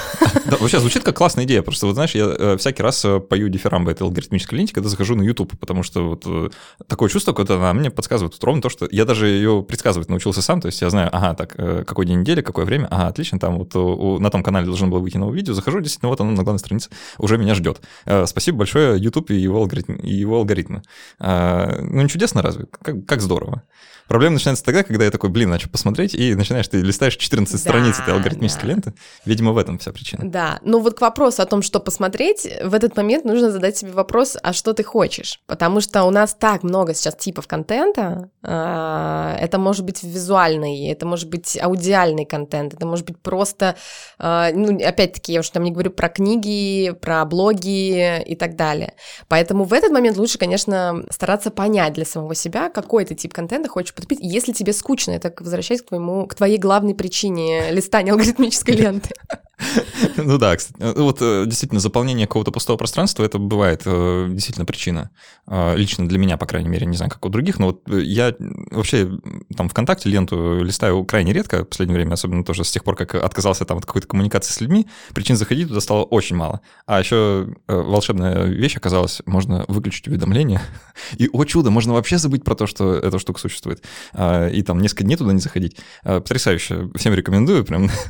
[0.47, 1.63] Да, вообще звучит как классная идея.
[1.63, 5.15] Просто, вот знаешь, я э, всякий раз э, пою дифирамбы этой алгоритмической ленте, когда захожу
[5.15, 6.51] на YouTube, потому что вот э,
[6.87, 10.43] такое чувство, когда она мне подсказывает вот ровно то, что я даже ее предсказывать научился
[10.43, 13.59] сам, то есть я знаю, ага, так, какой день недели, какое время, ага, отлично, там
[13.59, 13.75] вот
[14.21, 16.91] на том канале должно было выйти новое видео, захожу, действительно, вот оно на главной странице
[17.19, 17.81] уже меня ждет.
[18.27, 20.83] Спасибо большое YouTube и его, алгоритм, и его алгоритмы.
[21.21, 22.67] Ну, чудесно разве?
[22.83, 23.63] Как, как здорово.
[24.09, 27.59] Проблема начинается тогда, когда я такой, блин, начал посмотреть, и начинаешь, ты листаешь 14 да,
[27.59, 28.69] страниц этой алгоритмической да.
[28.69, 28.95] ленты.
[29.25, 30.31] Видимо, в этом вся причина.
[30.31, 33.93] Да, ну вот к вопросу о том, что посмотреть, в этот момент нужно задать себе
[33.93, 35.41] вопрос, а что ты хочешь?
[35.47, 41.07] Потому что у нас так много сейчас типов контента, а, это может быть визуальный, это
[41.07, 43.77] может быть аудиальный контент, это может быть просто,
[44.19, 48.95] а, ну, опять-таки, я уже там не говорю про книги, про блоги и так далее.
[49.29, 53.69] Поэтому в этот момент лучше, конечно, стараться понять для самого себя, какой ты тип контента
[53.69, 54.19] хочешь хочешь потребить.
[54.21, 59.11] Если тебе скучно, это возвращаясь к, твоему, к твоей главной причине листания алгоритмической ленты.
[60.17, 64.65] Ну да, кстати, э, вот э, действительно заполнение какого-то пустого пространства это бывает э, действительно
[64.65, 65.11] причина.
[65.47, 69.11] Лично для меня, по крайней мере, не знаю, как у других, но вот я вообще
[69.55, 73.15] там ВКонтакте ленту листаю крайне редко в последнее время, особенно тоже с тех пор, как
[73.15, 76.61] отказался там от какой-то коммуникации с людьми, причин заходить туда стало очень мало.
[76.87, 80.63] А еще волшебная вещь оказалась, можно выключить уведомления,
[81.19, 85.05] и, о чудо, можно вообще забыть про то, что эта штука существует, и там несколько
[85.05, 85.77] дней туда не заходить.
[86.03, 87.91] Потрясающе, всем рекомендую, прям.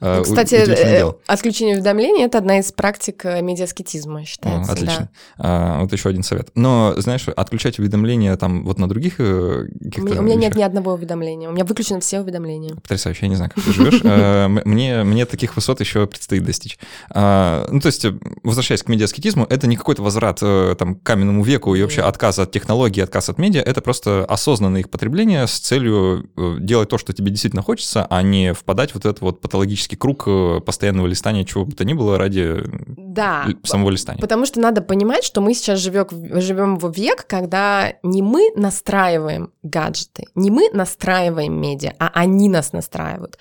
[0.00, 0.54] Ну, кстати,
[0.98, 1.20] дел.
[1.26, 4.72] Э, отключение уведомлений— это одна из практик э, медиаскетизма, считается.
[4.72, 5.10] О, отлично.
[5.38, 5.44] Да.
[5.76, 6.50] А, вот еще один совет.
[6.54, 10.00] Но, знаешь, отключать уведомления там вот на других э, каких-то...
[10.02, 11.48] У меня, у меня нет ни одного уведомления.
[11.48, 12.74] У меня выключены все уведомления.
[12.74, 14.02] Потрясающе, я не знаю, как ты живешь.
[14.64, 16.78] Мне, мне таких высот еще предстоит достичь.
[17.10, 18.04] А, ну, то есть,
[18.42, 22.50] возвращаясь к медиаскетизму, это не какой-то возврат там, к каменному веку и вообще отказ от
[22.50, 26.28] технологий, отказ от медиа, это просто осознанное их потребление с целью
[26.58, 30.24] делать то, что тебе действительно хочется, а не впадать в вот этот вот патологический круг
[30.64, 32.62] постоянно постоянного листания чего бы то ни было ради
[32.96, 34.20] да, самого листания.
[34.20, 36.06] Потому что надо понимать, что мы сейчас живем,
[36.40, 42.72] живем в век, когда не мы настраиваем гаджеты, не мы настраиваем медиа, а они нас
[42.72, 43.38] настраивают.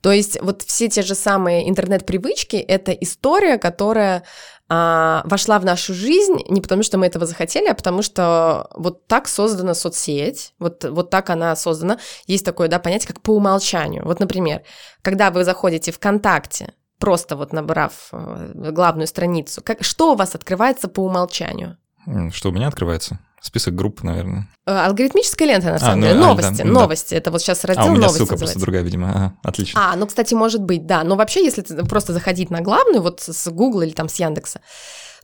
[0.00, 4.22] То есть вот все те же самые интернет-привычки— это история, которая
[4.68, 9.06] а, вошла в нашу жизнь не потому, что мы этого захотели, а потому что вот
[9.06, 11.98] так создана соцсеть, вот, вот так она создана.
[12.26, 14.04] Есть такое да, понятие, как по умолчанию.
[14.04, 14.62] Вот, например,
[15.02, 20.88] когда вы заходите ВКонтакте, просто вот набрав э, главную страницу, как, что у вас открывается
[20.88, 21.76] по умолчанию?
[22.32, 23.18] Что у меня открывается?
[23.40, 24.48] Список групп, наверное.
[24.66, 26.14] Э, алгоритмическая лента, на а, самом а, деле.
[26.14, 27.10] Ну, новости, а, да, новости.
[27.10, 27.16] Да.
[27.16, 28.54] Это вот сейчас раздел а, у меня новости ссылка называется.
[28.54, 29.10] просто другая, видимо.
[29.10, 29.92] Ага, отлично.
[29.92, 31.04] А, ну, кстати, может быть, да.
[31.04, 34.60] Но вообще, если просто заходить на главную, вот с Google или там с Яндекса,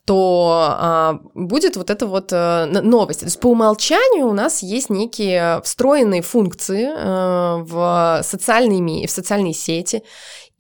[0.05, 3.21] то а, будет вот эта вот а, новость.
[3.21, 9.55] То есть по умолчанию у нас есть некие встроенные функции а, в социальные, в социальные
[9.55, 10.03] сети,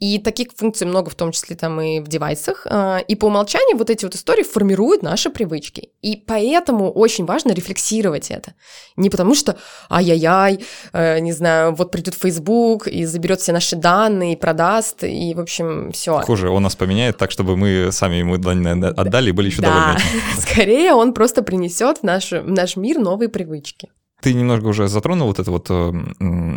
[0.02, 2.66] и таких функций много, в том числе там и в девайсах.
[2.68, 5.90] А, и по умолчанию вот эти вот истории формируют наши привычки.
[6.02, 8.54] И поэтому очень важно рефлексировать это.
[8.96, 9.56] Не потому что
[9.88, 15.34] ай-яй-яй, э, не знаю, вот придет Facebook и заберет все наши данные, и продаст, и,
[15.34, 16.18] в общем, все.
[16.22, 19.68] Хуже, он нас поменяет так, чтобы мы сами ему данные отдали и были еще да.
[19.68, 20.00] довольны.
[20.40, 23.88] Скорее он просто принесет в наш, в наш мир новые привычки.
[24.20, 25.92] Ты немножко уже затронул вот эту вот э,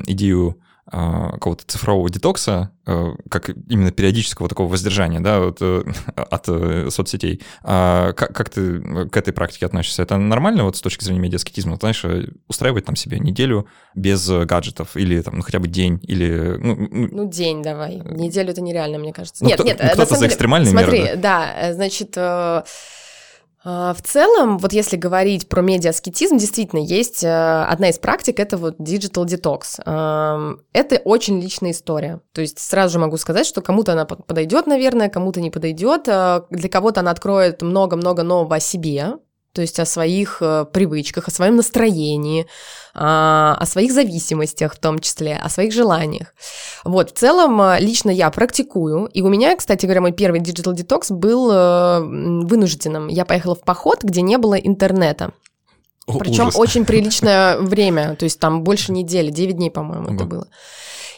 [0.07, 0.57] идею
[0.89, 5.83] какого-то цифрового детокса, э, как именно периодического такого воздержания да, от, э,
[6.15, 7.41] от э, соцсетей.
[7.63, 10.03] А как, как ты к этой практике относишься?
[10.03, 11.77] Это нормально вот с точки зрения медиаскетизма?
[11.77, 12.05] Знаешь,
[12.47, 16.57] устраивать там себе неделю без гаджетов или там ну, хотя бы день или...
[16.59, 16.75] Ну,
[17.11, 17.95] ну день давай.
[17.95, 19.43] Неделю это нереально, мне кажется.
[19.43, 19.79] Ну, нет, кто, нет.
[19.81, 21.15] Ну, кто-то за экстремальные смотри, меры.
[21.15, 22.63] да, да значит а,
[23.65, 28.79] в целом, вот если говорить про медиаскетизм, действительно есть э, одна из практик, это вот
[28.79, 30.59] digital detox.
[30.71, 32.21] Это очень личная история.
[32.31, 36.07] То есть сразу же могу сказать, что кому-то она подойдет, наверное, кому-то не подойдет.
[36.07, 39.15] Э, для кого-то она откроет много-много нового о себе,
[39.55, 42.45] то есть о своих э, привычках, о своем настроении,
[42.93, 46.33] а, о своих зависимостях в том числе, о своих желаниях.
[46.83, 50.75] Вот, в целом, э, лично я практикую, и у меня, кстати говоря, мой первый digital
[50.75, 51.99] detox был э,
[52.45, 53.07] вынужденным.
[53.07, 55.31] Я поехала в поход, где не было интернета.
[56.05, 60.47] Причем очень приличное время, то есть там больше недели, 9 дней, по-моему, это было.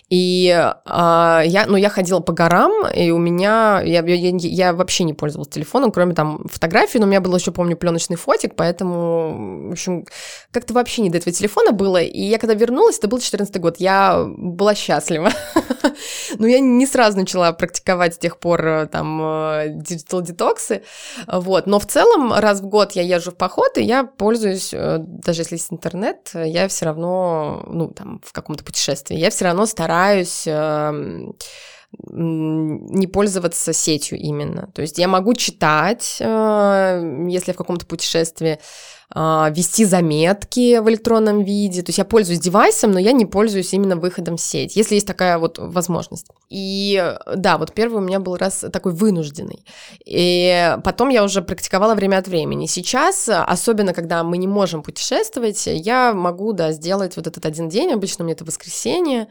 [0.10, 0.50] И
[0.86, 5.14] а, я, ну, я ходила по горам, и у меня, я, я, я вообще не
[5.14, 9.72] пользовалась телефоном, кроме там фотографий, но у меня был еще, помню, пленочный фотик, поэтому, в
[9.74, 10.06] общем,
[10.52, 12.02] как-то вообще не до этого телефона было.
[12.02, 15.30] И я когда вернулась, это был 14 год, я была счастлива.
[16.38, 20.84] Но я не сразу начала практиковать с тех пор э, там digital детоксы,
[21.28, 21.68] вот.
[21.68, 25.42] Но в целом раз в год я езжу в поход, и я пользуюсь, э, даже
[25.42, 29.97] если есть интернет, я все равно, ну, там, в каком-то путешествии, я все равно стараюсь
[29.98, 31.36] стараюсь эм,
[32.10, 34.70] не пользоваться сетью именно.
[34.76, 38.60] То есть я могу читать, э, если в каком-то путешествии,
[39.16, 41.82] э, вести заметки в электронном виде.
[41.82, 45.08] То есть я пользуюсь девайсом, но я не пользуюсь именно выходом в сеть, если есть
[45.08, 46.28] такая вот возможность.
[46.50, 49.66] И да, вот первый у меня был раз такой вынужденный.
[50.06, 52.68] И потом я уже практиковала время от времени.
[52.68, 57.94] Сейчас, особенно когда мы не можем путешествовать, я могу, да, сделать вот этот один день,
[57.94, 59.28] обычно меня это воскресенье,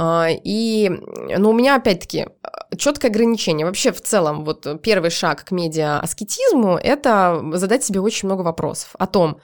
[0.00, 0.90] и,
[1.36, 2.26] ну, у меня, опять-таки,
[2.76, 3.66] четкое ограничение.
[3.66, 9.06] Вообще, в целом, вот первый шаг к медиа-аскетизму– это задать себе очень много вопросов о
[9.06, 9.40] том,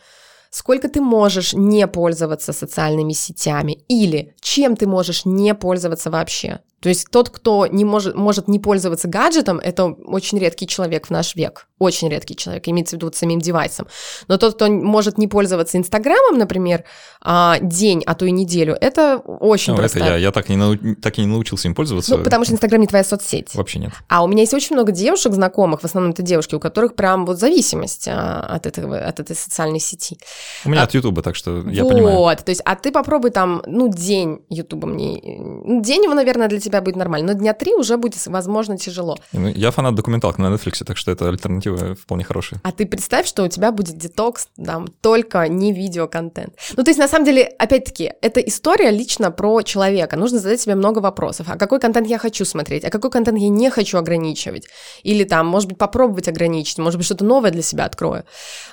[0.51, 6.61] сколько ты можешь не пользоваться социальными сетями или чем ты можешь не пользоваться вообще.
[6.85, 11.11] То есть тот, кто не может, может не пользоваться гаджетом, это очень редкий человек в
[11.11, 11.67] наш век.
[11.79, 13.87] Очень редкий человек, имеется в виду вот самим девайсом.
[14.29, 16.85] Но тот, кто может не пользоваться Инстаграмом, например,
[17.23, 20.03] а, день, а то и неделю, это очень ну, простая.
[20.03, 20.77] Это я, я так, не нау...
[21.01, 22.19] так и не научился им пользоваться.
[22.19, 23.55] Ну, потому что Инстаграм не твоя соцсеть.
[23.55, 23.93] Вообще нет.
[24.09, 27.25] А у меня есть очень много девушек знакомых, в основном это девушки, у которых прям
[27.25, 30.19] вот зависимость а, от, этого, от этой социальной сети.
[30.67, 32.17] У меня а, от Ютуба, так что я вот, понимаю.
[32.19, 35.23] Вот, то есть, а ты попробуй там, ну, день Ютубом не...
[35.65, 37.33] Ну, день его, наверное, для тебя тебя будет нормально.
[37.33, 39.17] Но дня три уже будет, возможно, тяжело.
[39.33, 42.61] Ну, я фанат документалок на Netflix, так что это альтернатива вполне хорошая.
[42.65, 46.55] А ты представь, что у тебя будет детокс, там, только не видеоконтент.
[46.77, 50.17] Ну, то есть, на самом деле, опять-таки, это история лично про человека.
[50.17, 51.47] Нужно задать себе много вопросов.
[51.51, 52.85] А какой контент я хочу смотреть?
[52.85, 54.67] А какой контент я не хочу ограничивать?
[55.03, 58.25] Или там, может быть, попробовать ограничить, может быть, что-то новое для себя открою.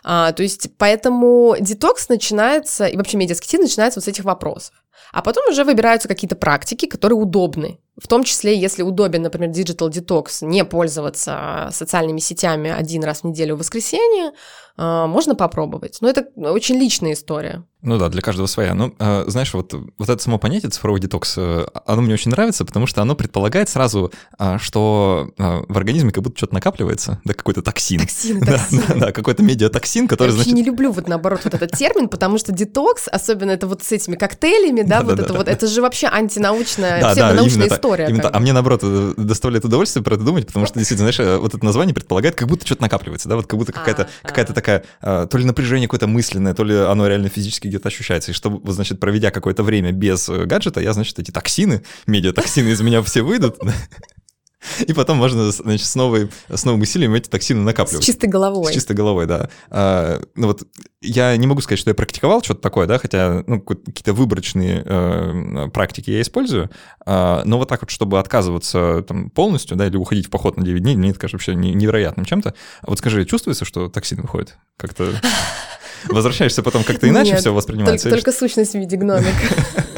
[0.04, 4.74] А, то есть, поэтому детокс начинается, и вообще медиааскетизм начинается вот с этих вопросов.
[5.12, 7.80] А потом уже выбираются какие-то практики, которые удобны.
[8.02, 13.26] В том числе, если удобен, например, Digital Detox, не пользоваться социальными сетями один раз в
[13.26, 14.32] неделю в воскресенье,
[14.71, 15.98] а, можно попробовать.
[16.02, 17.64] Но это очень личная история.
[17.84, 18.76] Ну да, для каждого своя.
[18.76, 22.64] Ну, э, знаешь, вот, вот это само понятие цифровой детокс, э, оно мне очень нравится,
[22.64, 27.64] потому что оно предполагает сразу, э, что в организме как будто что-то накапливается, да, какой-то
[27.64, 28.02] токсин.
[28.02, 28.84] Токсин, да, токсин.
[28.88, 30.54] Да, да, какой-то медиатоксин, который, Я значит...
[30.54, 34.16] не люблю вот наоборот вот этот термин, потому что детокс, особенно это вот с этими
[34.16, 38.08] коктейлями, да, вот это вот, это же вообще антинаучная, псевдонаучная история.
[38.32, 38.84] А мне, наоборот,
[39.18, 42.66] доставляет удовольствие про это думать, потому что, действительно, знаешь, вот это название предполагает, как будто
[42.66, 46.54] что-то накапливается, да, вот как будто какая-то а, какая-то такая, то ли напряжение какое-то мысленное,
[46.54, 50.46] то ли оно реально физически где-то ощущается, и что значит, проведя какое-то время без э,
[50.46, 53.58] гаджета, я, значит, эти токсины, медиатоксины из меня все выйдут,
[54.88, 58.04] и потом можно, значит, с, новой, с новым усилием эти токсины накапливать.
[58.04, 58.72] С чистой головой.
[58.72, 59.50] С чистой головой, да.
[59.70, 60.64] А, ну вот
[61.02, 65.70] я не могу сказать, что я практиковал что-то такое, да, хотя ну, какие-то выборочные э,
[65.74, 66.70] практики я использую,
[67.06, 70.64] э, но вот так вот, чтобы отказываться там, полностью, да, или уходить в поход на
[70.64, 72.54] 9 дней, мне это кажется вообще невероятным чем-то.
[72.82, 74.58] А вот скажи, чувствуется, что токсин выходит?
[74.78, 75.12] Как-то
[76.08, 78.10] возвращаешься потом как-то иначе все воспринимается?
[78.10, 79.32] Только, только сущность в виде гномика.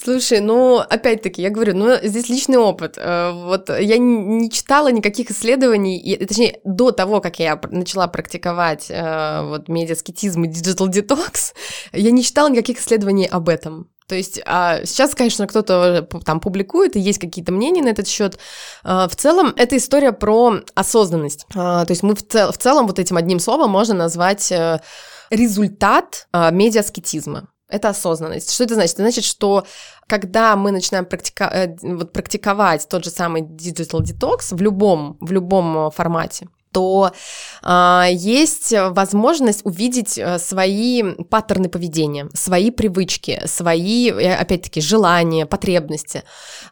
[0.00, 2.94] Слушай, ну, опять-таки, я говорю, ну, здесь личный опыт.
[2.96, 9.42] Э, вот я не читала никаких исследований, точнее, до того, как я начала практиковать э,
[9.46, 11.54] вот медиааскетизм и digital detox,
[11.92, 13.88] я не читала никаких исследований об этом.
[14.08, 18.38] То есть а сейчас, конечно, кто-то там публикует, и есть какие-то мнения на этот счет.
[18.82, 21.46] В целом, это история про осознанность.
[21.52, 24.80] То есть мы в, цел, в целом вот этим одним словом можно назвать э,
[25.30, 27.48] результат медиаскетизма.
[27.72, 28.52] Это осознанность.
[28.52, 28.94] Что это значит?
[28.94, 29.64] Это значит, что
[30.06, 35.32] когда мы начинаем практика э, вот, практиковать тот же самый digital detox в любом, в
[35.32, 37.12] любом формате, то
[37.62, 46.22] э, есть возможность увидеть э, свои паттерны поведения, свои привычки, свои, э, опять-таки, желания, потребности.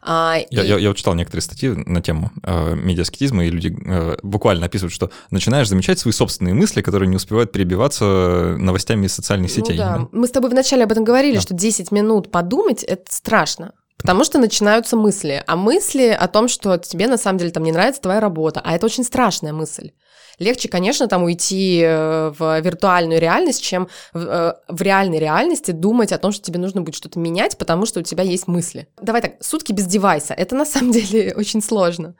[0.01, 0.67] А, я, и...
[0.67, 4.93] я, я вот читал некоторые статьи на тему э, медиаскетизма, и люди э, буквально описывают,
[4.93, 9.77] что начинаешь замечать свои собственные мысли, которые не успевают перебиваться новостями из социальных сетей.
[9.77, 10.07] Ну, да.
[10.11, 11.41] Мы с тобой вначале об этом говорили, да.
[11.41, 13.73] что 10 минут подумать— это страшно.
[14.01, 17.71] Потому что начинаются мысли, а мысли о том, что тебе на самом деле там не
[17.71, 19.91] нравится твоя работа, а это очень страшная мысль.
[20.39, 26.11] Легче, конечно, там уйти э, в виртуальную реальность, чем в, э, в реальной реальности думать
[26.11, 28.87] о том, что тебе нужно будет что-то менять, потому что у тебя есть мысли.
[28.99, 30.33] Давай так, сутки без девайса.
[30.33, 32.15] Это на самом деле очень сложно,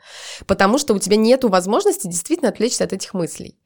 [0.46, 3.58] потому что у тебя нет возможности действительно отвлечься от этих мыслей.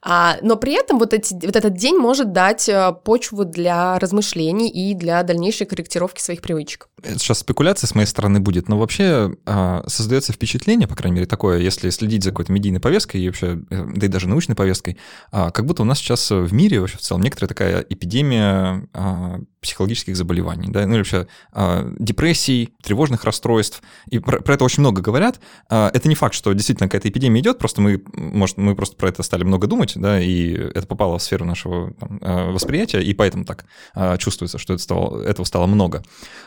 [0.00, 4.68] А, но при этом вот, эти, вот этот день может дать э, почву для размышлений
[4.68, 6.88] и для дальнейшей корректировки своих привычек.
[7.02, 11.26] Это сейчас спекуляция с моей стороны будет, но вообще а, создается впечатление, по крайней мере,
[11.26, 14.98] такое, если следить за какой-то медийной повесткой и вообще, э, да и даже научной повесткой,
[15.30, 19.40] а, как будто у нас сейчас в мире вообще в целом некоторая такая эпидемия а,
[19.60, 24.80] психологических заболеваний, да, ну или вообще э, депрессий, тревожных расстройств, и про, про это очень
[24.80, 25.40] много говорят.
[25.70, 29.08] Э, это не факт, что действительно какая-то эпидемия идет, просто мы, может, мы просто про
[29.08, 33.14] это стали много думать, да, и это попало в сферу нашего там, э, восприятия, и
[33.14, 36.02] поэтому так э, чувствуется, что это стало, этого стало много.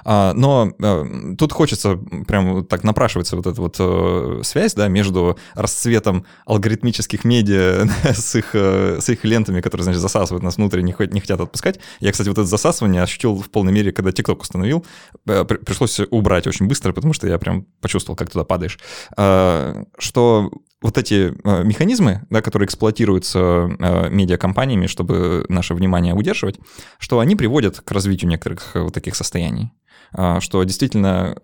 [0.06, 1.98] Э, но э, тут хочется
[2.28, 8.52] прям так напрашивается вот эта вот э, связь, да, между расцветом алгоритмических медиа с их,
[8.54, 11.80] э, с их лентами, которые, значит, засасывают нас внутрь, не, не хотят отпускать.
[12.00, 14.86] Я, кстати, вот это засасывание ощутил в полной мере, когда TikTok установил.
[15.28, 18.80] Э, пришлось убрать очень быстро, потому что я прям почувствовал, как туда падаешь.
[19.18, 23.70] Э, что вот эти э, механизмы, да, которые эксплуатируются
[24.10, 26.60] медиакомпаниями, чтобы наше внимание удерживать,
[26.98, 29.72] что они приводят к развитию некоторых вот таких состояний
[30.42, 31.38] что действительно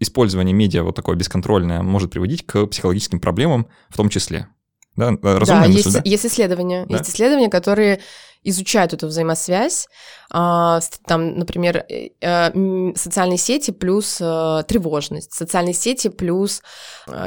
[0.00, 4.48] использование медиа вот такое бесконтрольное может приводить к психологическим проблемам в том числе.
[4.96, 6.02] Да, да, мысль, есть, да?
[6.04, 6.86] есть исследования.
[6.86, 6.98] Да?
[6.98, 8.00] Есть исследования, которые
[8.42, 9.88] изучают эту взаимосвязь.
[10.30, 16.62] А, там, например, э, э, социальные сети плюс э, тревожность, социальные сети плюс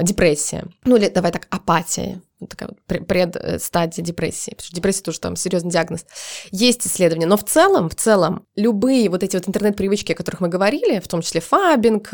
[0.02, 0.66] депрессия.
[0.86, 5.72] Ну или давай так, апатия такая вот предстадия депрессии, потому что депрессия тоже там серьезный
[5.72, 6.06] диагноз.
[6.52, 10.50] Есть исследования, но в целом, в целом, любые вот эти вот интернет-привычки, о которых мы
[10.50, 12.10] говорили, в том числе фабинг,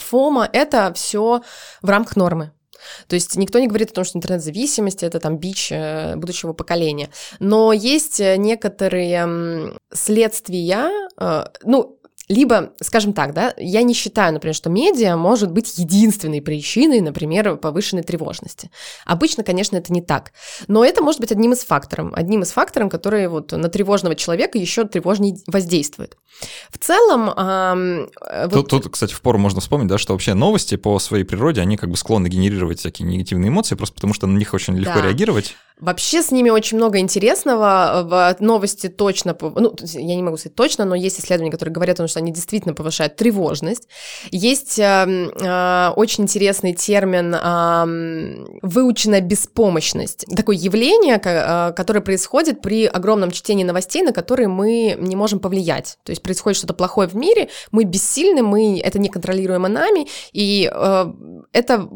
[0.00, 1.42] фома, это все
[1.80, 2.50] в рамках нормы.
[3.06, 7.10] То есть никто не говорит о том, что интернет-зависимость это там бич э, будущего поколения.
[7.38, 11.97] Но есть э, некоторые следствия, э, ну,
[12.28, 17.56] либо, скажем так, да, я не считаю, например, что медиа может быть единственной причиной, например,
[17.56, 18.70] повышенной тревожности.
[19.06, 20.32] Обычно, конечно, это не так.
[20.66, 24.58] Но это может быть одним из факторов, одним из факторов, который вот на тревожного человека
[24.58, 26.16] еще тревожнее воздействует.
[26.70, 27.30] В целом...
[27.30, 28.10] Эм,
[28.50, 28.68] вот...
[28.68, 31.76] тут, тут, кстати, в пору можно вспомнить, да, что вообще новости по своей природе, они
[31.76, 35.06] как бы склонны генерировать всякие негативные эмоции, просто потому что на них очень легко да.
[35.06, 35.56] реагировать.
[35.80, 38.02] Вообще с ними очень много интересного.
[38.04, 41.98] В новости точно, ну, я не могу сказать точно, но есть исследования, которые говорят о
[41.98, 43.88] том, что они действительно повышают тревожность.
[44.30, 50.26] Есть э, э, очень интересный термин э, выученная беспомощность.
[50.34, 55.98] Такое явление, э, которое происходит при огромном чтении новостей, на которые мы не можем повлиять.
[56.04, 60.70] То есть происходит что-то плохое в мире, мы бессильны, мы это не контролируемо нами, и
[60.72, 61.06] э,
[61.52, 61.88] это,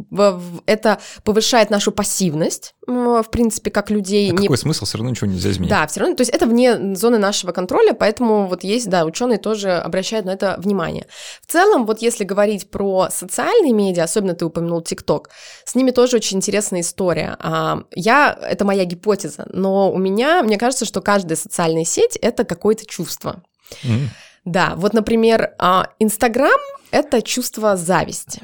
[0.67, 4.31] это повышает нашу пассивность, в принципе, как людей.
[4.31, 4.47] А не...
[4.47, 4.85] Какой смысл?
[4.85, 5.71] Все равно ничего нельзя изменить.
[5.71, 9.39] Да, все равно, то есть это вне зоны нашего контроля, поэтому вот есть, да, ученые
[9.39, 9.81] тоже
[10.13, 11.07] обращают на это внимание.
[11.47, 15.31] В целом, вот если говорить про социальные медиа, особенно ты упомянул ТикТок,
[15.65, 17.37] с ними тоже очень интересная история.
[17.39, 22.45] А, я, это моя гипотеза, но у меня, мне кажется, что каждая социальная сеть— это
[22.45, 23.43] какое-то чувство.
[23.85, 24.09] Mm.
[24.45, 26.61] Да, вот, например, а, Инстаграм—
[26.91, 28.43] это чувство зависти.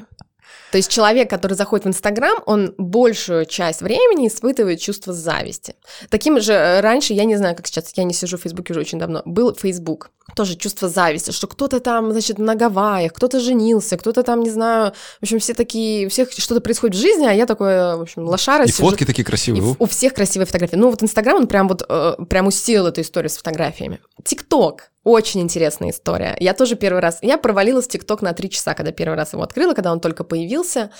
[0.71, 5.75] То есть человек, который заходит в Инстаграм, он большую часть времени испытывает чувство зависти.
[6.09, 8.81] Таким же э, раньше, я не знаю, как сейчас, я не сижу в Фейсбуке уже
[8.81, 10.11] очень давно, был Фейсбук.
[10.35, 14.93] Тоже чувство зависти, что кто-то там, значит, на Гавайях, кто-то женился, кто-то там, не знаю,
[15.19, 18.25] в общем, все такие, у всех что-то происходит в жизни, а я такой, в общем,
[18.25, 18.65] лошара.
[18.65, 18.83] И сижу.
[18.83, 19.75] фотки такие красивые.
[19.79, 20.75] У всех красивые фотографии.
[20.75, 23.99] Ну вот Инстаграм, он прям вот, э, прям усилил эту историю с фотографиями.
[24.23, 24.91] ТикТок.
[25.05, 26.35] Очень интересная история.
[26.39, 27.19] Я тоже первый раз...
[27.21, 30.25] Я провалилась в ТикТок на три часа, когда первый раз его открыла, когда он только
[30.25, 30.91] появился.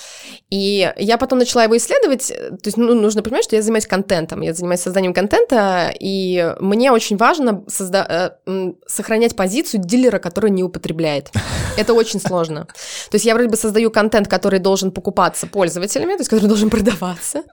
[0.49, 2.27] И я потом начала его исследовать.
[2.29, 4.39] То есть ну, нужно понимать, что я занимаюсь контентом.
[4.39, 8.37] Я занимаюсь созданием контента, и мне очень важно созда...
[8.45, 11.31] Э, сохранять позицию дилера, который не употребляет.
[11.77, 12.65] Это очень сложно.
[13.09, 16.69] То есть я вроде бы создаю контент, который должен покупаться пользователями, то есть который должен
[16.69, 17.43] продаваться.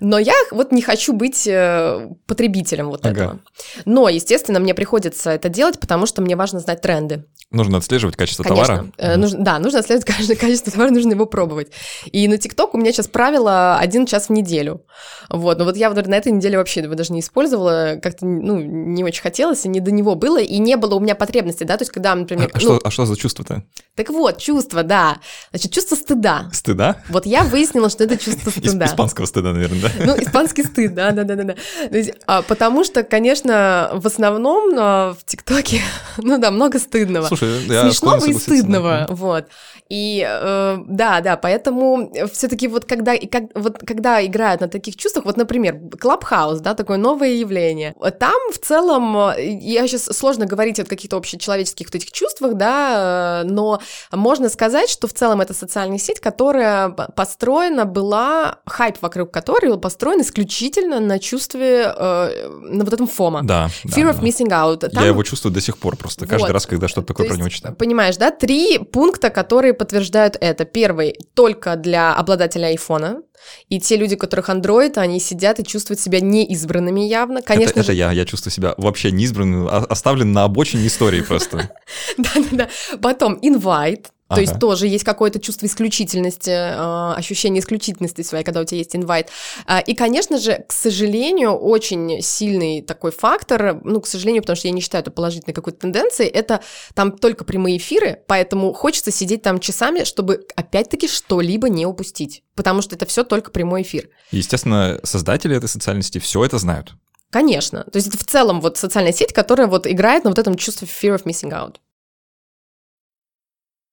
[0.00, 3.40] Но я вот не хочу быть э, потребителем вот этого.
[3.84, 7.24] Но, естественно, мне приходится нравится это делать, потому что мне важно знать тренды.
[7.52, 8.66] Нужно отслеживать качество Конечно.
[8.66, 8.92] товара.
[8.98, 11.70] Э, нужно, да, нужно отслеживать каждое качество товара, нужно его пробовать.
[12.10, 14.82] И на ТикТок у меня сейчас правило один час в неделю.
[15.30, 18.58] Вот, но вот я вот на этой неделе вообще его даже не использовала, как-то, ну,
[18.58, 21.76] не очень хотелось, и не до него было, и не было у меня потребности, да,
[21.76, 22.50] то есть когда, например...
[22.52, 23.62] А, ну, что, а что за чувство-то?
[23.94, 25.18] Так вот, чувство, да.
[25.50, 26.50] Значит, чувство стыда.
[26.52, 26.96] Стыда?
[27.08, 28.86] Вот я выяснила, что это чувство стыда.
[28.86, 29.90] Испанского стыда, наверное, да?
[30.04, 31.44] Ну, испанский стыд, да, да, да, да.
[31.44, 31.54] да.
[31.96, 35.80] Есть, а, потому что, конечно, в основном а, в ТикТоке,
[36.18, 37.26] ну да, много стыдного.
[37.26, 39.14] Слушай, Смешного и стыдного, да.
[39.14, 39.46] вот.
[39.88, 44.96] И э, да, да, поэтому все-таки вот когда, и как, вот когда играют на таких
[44.96, 50.80] чувствах, вот, например, Clubhouse, да, такое новое явление, там в целом, я сейчас сложно говорить
[50.80, 53.80] о каких-то общечеловеческих вот этих чувствах, да, но
[54.10, 59.78] можно сказать, что в целом это социальная сеть, которая построена была, хайп вокруг которой был
[59.78, 63.42] построен исключительно на чувстве, э, на вот этом фома.
[63.44, 63.68] Да.
[63.84, 64.26] Fear да, of да.
[64.26, 64.88] missing out.
[64.96, 65.04] Там...
[65.04, 66.30] Я его чувствую до сих пор просто, вот.
[66.30, 67.74] каждый раз, когда что-то такое То про него читаю.
[67.76, 70.64] Понимаешь, да, три пункта, которые подтверждают это.
[70.64, 73.22] Первый— только для обладателя айфона.
[73.68, 77.42] И те люди, у которых Android, они сидят и чувствуют себя неизбранными явно.
[77.42, 77.92] Конечно это, же...
[77.92, 81.70] это я, я чувствую себя вообще неизбранным, а, оставлен на обочине истории просто.
[82.18, 82.68] Да-да-да.
[83.00, 84.40] Потом invite, то ага.
[84.40, 89.30] есть тоже есть какое-то чувство исключительности, э, ощущение исключительности своей, когда у тебя есть инвайт.
[89.68, 94.66] Э, и, конечно же, к сожалению, очень сильный такой фактор, ну, к сожалению, потому что
[94.66, 96.60] я не считаю это положительной какой-то тенденцией, это
[96.94, 102.82] там только прямые эфиры, поэтому хочется сидеть там часами, чтобы опять-таки что-либо не упустить, потому
[102.82, 104.08] что это все только прямой эфир.
[104.30, 106.94] Естественно, создатели этой социальной сети все это знают.
[107.30, 107.84] Конечно.
[107.84, 110.88] То есть это в целом вот социальная сеть, которая вот играет на вот этом чувстве
[110.88, 111.76] fear of missing out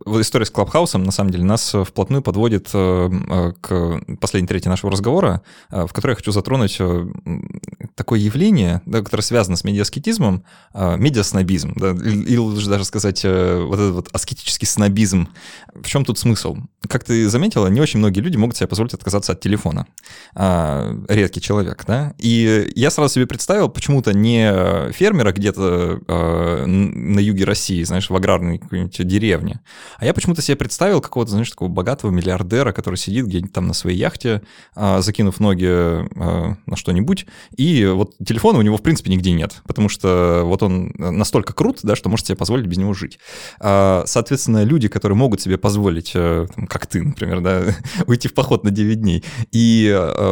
[0.06, 4.68] история с Клабхаусом, на самом деле, нас э, вплотную подводит э, э, к последней трети
[4.68, 6.80] нашего разговора, в которой я хочу затронуть
[7.96, 10.44] такое явление, да, которое связано с медиаскетизмом,
[10.74, 15.30] медиаснобизм, да, или лучше даже сказать вот этот вот аскетический снобизм.
[15.74, 16.58] В чем тут смысл?
[16.88, 19.86] Как ты заметила, не очень многие люди могут себе позволить отказаться от телефона.
[20.36, 22.14] Редкий человек, да?
[22.18, 28.62] И я сразу себе представил почему-то не фермера где-то на юге России, знаешь, в аграрной
[29.00, 29.62] деревне,
[29.98, 33.74] а я почему-то себе представил какого-то, знаешь, такого богатого миллиардера, который сидит где-нибудь там на
[33.74, 34.42] своей яхте,
[34.76, 37.26] а, закинув ноги а, на что-нибудь,
[37.56, 41.80] и вот телефона у него, в принципе, нигде нет, потому что вот он настолько крут,
[41.84, 43.20] да, что может себе позволить без него жить.
[43.60, 47.64] А, соответственно, люди, которые могут себе позволить, э, как ты, например, да,
[48.08, 49.84] уйти в поход на 9 дней и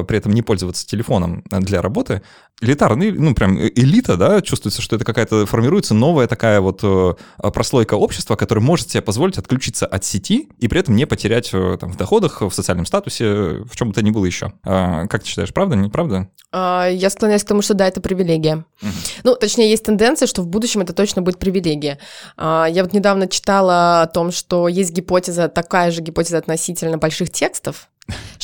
[0.08, 2.22] при этом не пользоваться телефоном для работы,
[2.62, 7.14] элитарный, ну, прям э, элита, да, чувствуется, что это какая-то формируется новая такая вот э,
[7.52, 11.78] прослойка общества, которая может себе позволить отключиться от сети и при этом не потерять э,
[11.80, 13.26] там, в доходах, в социальном статусе,
[13.64, 14.54] в чем бы то ни было еще.
[14.64, 16.30] А, как ты считаешь, правда, неправда?
[16.52, 18.66] А, я склоняюсь к тому, что да, это привилегия.
[18.82, 18.92] Угу.
[19.24, 21.98] Ну, точнее, есть тенденция, что в будущем это точно будет привилегия.
[22.38, 27.32] А, я вот недавно читала о том, что есть гипотеза, такая же гипотеза относительно больших
[27.32, 27.90] текстов,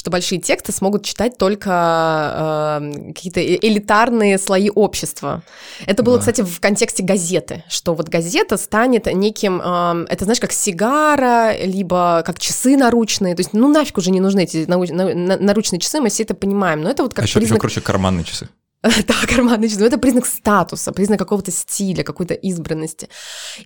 [0.07, 5.43] что большие тексты смогут читать только э, какие-то э, элитарные слои общества.
[5.85, 6.19] Это было, да.
[6.21, 12.23] кстати, в контексте газеты, что вот газета станет неким, э, это знаешь, как сигара, либо
[12.25, 15.99] как часы наручные, то есть ну нафиг уже не нужны эти нау- на- наручные часы,
[15.99, 17.57] мы все это понимаем, но это вот как а еще, признак...
[17.57, 18.49] еще, короче, карманные часы.
[19.27, 19.79] Карманный часы.
[19.79, 23.09] Но это признак статуса, признак какого-то стиля, какой-то избранности.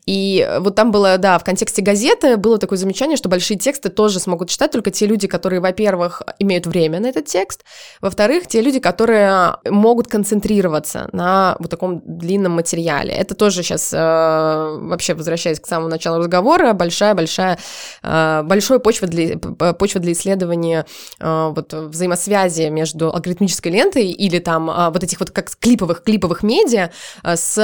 [0.06, 4.20] И вот там было, да, в контексте газеты было такое замечание, что большие тексты тоже
[4.20, 7.66] смогут читать только те люди, которые, во-первых, имеют время на этот текст,
[8.00, 13.14] во-вторых, те люди, которые могут концентрироваться на вот таком длинном материале.
[13.14, 17.60] Это тоже сейчас, э, вообще возвращаясь к самому началу разговора, большая-большая,
[18.02, 20.86] э, большой почва для, почва для исследования
[21.20, 26.44] э, вот взаимосвязи между алгоритмической лентой или там вот вот этих вот как клиповых, клиповых
[26.44, 26.92] медиа
[27.24, 27.56] э, с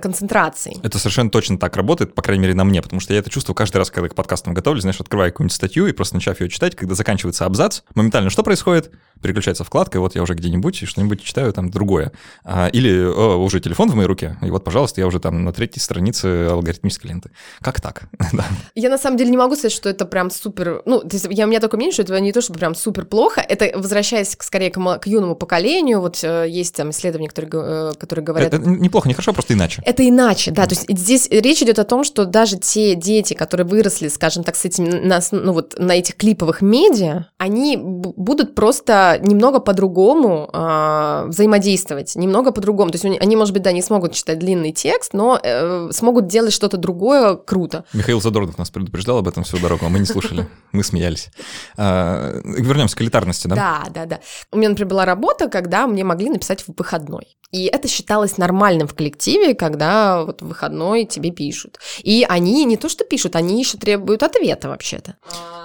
[0.00, 0.78] концентрацией.
[0.82, 3.54] Это совершенно точно так работает, по крайней мере, на мне, потому что я это чувствую
[3.54, 6.76] каждый раз, когда к подкастам готовлюсь, знаешь, открываю какую-нибудь статью и просто начав ее читать,
[6.76, 8.90] когда заканчивается абзац, моментально что происходит?
[9.22, 12.12] Переключается вкладка, и вот я уже где-нибудь и что-нибудь читаю там другое.
[12.44, 15.52] А, или о, уже телефон в моей руке, и вот, пожалуйста, я уже там на
[15.52, 17.30] третьей странице алгоритмической ленты.
[17.60, 18.04] Как так?
[18.74, 20.82] Я на самом деле не могу сказать, что это прям супер...
[20.86, 23.04] Ну, то есть я, у меня такое мнение, что это не то, чтобы прям супер
[23.04, 23.40] плохо.
[23.40, 28.24] Это, возвращаясь скорее к, к юному поколению, вот э, есть там исследования, которые, э, которые
[28.24, 28.52] говорят...
[28.52, 29.82] Это неплохо, нехорошо, просто иначе.
[29.84, 30.66] Это иначе, да.
[30.66, 34.56] То есть здесь речь идет о том, что даже те дети, которые выросли, скажем так,
[34.56, 41.24] с этим, на, ну вот на этих клиповых медиа, они будут просто немного по-другому э,
[41.28, 42.90] взаимодействовать, немного по-другому.
[42.90, 46.52] То есть они, может быть, да, не смогут читать длинный текст, но э, смогут делать
[46.52, 47.84] что-то другое круто.
[47.92, 51.30] Михаил Задорнов нас предупреждал об этом всю дорогу, а мы не слушали, мы смеялись.
[51.76, 53.54] А, вернемся к элитарности, да?
[53.54, 54.20] Да, да, да.
[54.50, 57.36] У меня, например, была работа, когда мне могли написать в выходной.
[57.52, 61.78] И это считалось нормальным в коллективе, когда вот в выходной тебе пишут.
[62.02, 65.16] И они не то что пишут, они еще требуют ответа вообще-то.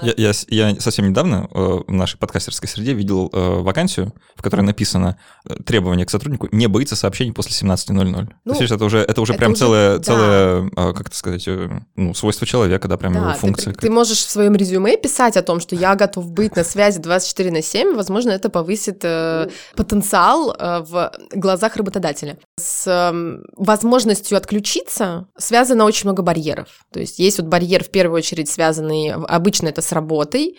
[0.02, 4.62] Я, я, я совсем недавно э, в нашей подкастерской среде видел э, вакансию, в которой
[4.62, 8.30] написано э, требование к сотруднику не боится сообщений после 17.00.
[8.46, 10.04] Ну, То есть это уже, это уже это прям уже, целое, да.
[10.04, 13.74] целое э, как это сказать, э, ну, свойство человека, да, прям да, его функция.
[13.74, 17.00] Ты, ты можешь в своем резюме писать о том, что я готов быть на связи
[17.00, 22.38] 24 на 7, возможно, это повысит э, потенциал э, в глазах работодателя.
[22.60, 26.68] С э, возможностью отключиться связано очень много барьеров.
[26.92, 30.58] То есть есть вот барьер в первую очередь связанный, обычно это с работой,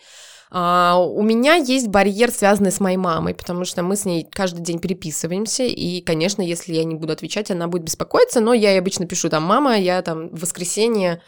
[0.51, 4.63] Uh, у меня есть барьер, связанный с моей мамой, потому что мы с ней каждый
[4.63, 8.79] день переписываемся, и, конечно, если я не буду отвечать, она будет беспокоиться, но я ей
[8.79, 11.21] обычно пишу там, мама, я там в воскресенье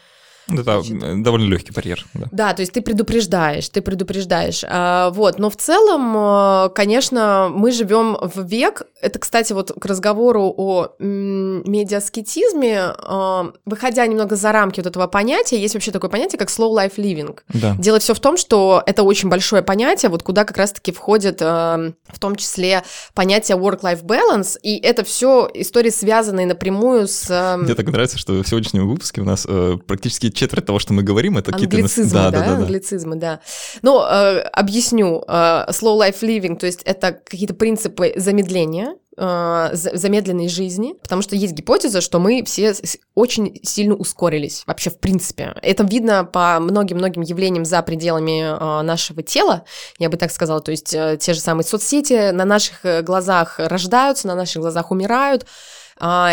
[0.59, 2.05] это Значит, довольно легкий барьер.
[2.13, 2.27] Да.
[2.31, 4.63] да, то есть ты предупреждаешь, ты предупреждаешь.
[4.67, 8.83] А, вот, но в целом, э, конечно, мы живем в век.
[9.01, 15.59] Это, кстати, вот к разговору о медиаскетизме, а, выходя немного за рамки вот этого понятия,
[15.59, 17.37] есть вообще такое понятие, как slow life living.
[17.49, 17.75] Да.
[17.77, 21.91] Дело все в том, что это очень большое понятие, вот куда как раз-таки входит а,
[22.07, 22.83] в том числе
[23.13, 27.57] понятие work-life balance, и это все истории, связанные напрямую с...
[27.59, 31.03] Мне так нравится, что в сегодняшнем выпуске у нас э, практически четверть того, что мы
[31.03, 31.77] говорим, это какие-то...
[31.77, 33.39] Англицизмы, да, да, да, да, англицизмы, да.
[33.83, 35.23] Ну, э, объясню.
[35.27, 41.35] Э, slow life living, то есть это какие-то принципы замедления, э, замедленной жизни, потому что
[41.35, 42.73] есть гипотеза, что мы все
[43.13, 45.53] очень сильно ускорились вообще в принципе.
[45.61, 49.63] Это видно по многим-многим явлениям за пределами э, нашего тела,
[49.99, 54.27] я бы так сказала, то есть э, те же самые соцсети на наших глазах рождаются,
[54.27, 55.45] на наших глазах умирают,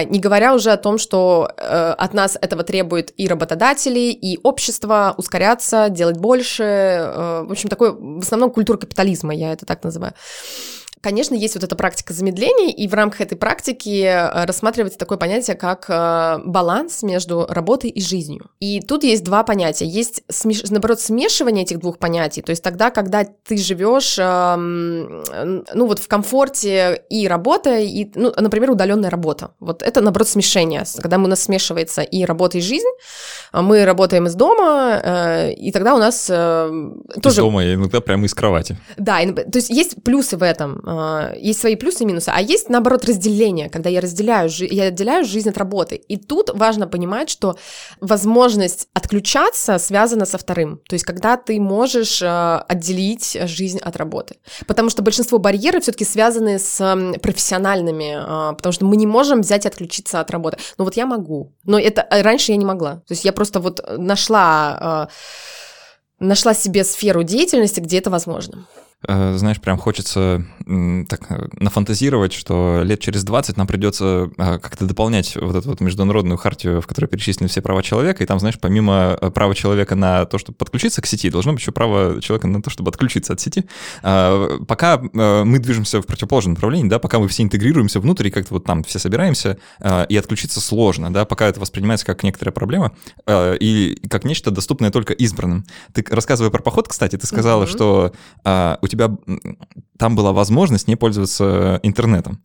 [0.05, 5.15] не говоря уже о том, что э, от нас этого требует и работодатели, и общество
[5.19, 6.65] ускоряться, делать больше.
[6.65, 10.15] Э, в общем, такой в основном культура капитализма, я это так называю.
[11.01, 15.57] Конечно, есть вот эта практика замедления, и в рамках этой практики э, рассматривается такое понятие,
[15.57, 18.51] как э, баланс между работой и жизнью.
[18.59, 19.87] И тут есть два понятия.
[19.87, 20.23] Есть,
[20.71, 25.25] наоборот, смешивание этих двух понятий, то есть тогда, когда ты живешь, эм,
[25.75, 29.53] ну вот в комфорте и работа, и, ну, например, удаленная работа.
[29.61, 32.89] Вот это, наоборот, смешение, когда у нас смешивается и работа, и жизнь.
[33.53, 37.01] Мы работаем из дома, э, и тогда у нас тоже...
[37.23, 38.77] Из дома, иногда прямо из кровати.
[38.97, 40.88] Да, то есть есть плюсы в этом а,
[41.37, 45.49] есть свои плюсы и минусы, а есть, наоборот, разделение, когда я разделяю, я отделяю жизнь
[45.49, 45.97] от работы.
[45.97, 47.57] И тут важно понимать, что
[48.01, 50.81] возможность отключаться связана со вторым.
[50.89, 54.37] То есть, когда ты можешь а, отделить жизнь от работы.
[54.67, 56.79] Потому что большинство барьеров все-таки связаны с
[57.23, 60.59] профессиональными, а, потому что мы не можем взять и отключиться от работы.
[60.79, 62.97] Ну вот я могу, но это раньше я не могла.
[63.07, 65.09] То есть я просто вот нашла
[66.21, 68.67] нашла себе сферу деятельности, где это возможно.
[69.07, 74.87] Э, знаешь, прям хочется так э, нафантазировать, что лет через 20 нам придется э, как-то
[74.87, 78.59] дополнять вот эту вот международную хартию, в которой перечислены все права человека, и там, знаешь,
[78.61, 82.61] помимо права человека на то, чтобы подключиться к сети, должно быть еще право человека на
[82.61, 83.67] то, чтобы отключиться от сети.
[84.03, 88.65] Пока мы движемся в противоположном направлении, да, пока мы все интегрируемся внутрь, и как-то вот
[88.65, 89.59] там все собираемся,
[90.09, 92.93] и отключиться сложно, да, пока это воспринимается как некоторая проблема,
[93.29, 95.65] и как нечто доступное только избранным.
[95.93, 97.67] Ты, рассказывая про поход, кстати, ты сказала, mm-hmm.
[97.67, 98.13] что
[98.81, 99.11] у тебя
[99.99, 102.43] там была возможность не пользоваться интернетом.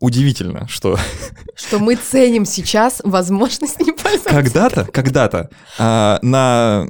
[0.00, 0.98] Удивительно, что...
[1.54, 4.30] Что мы ценим сейчас возможность не пользоваться.
[4.30, 6.86] Когда-то, когда-то а, на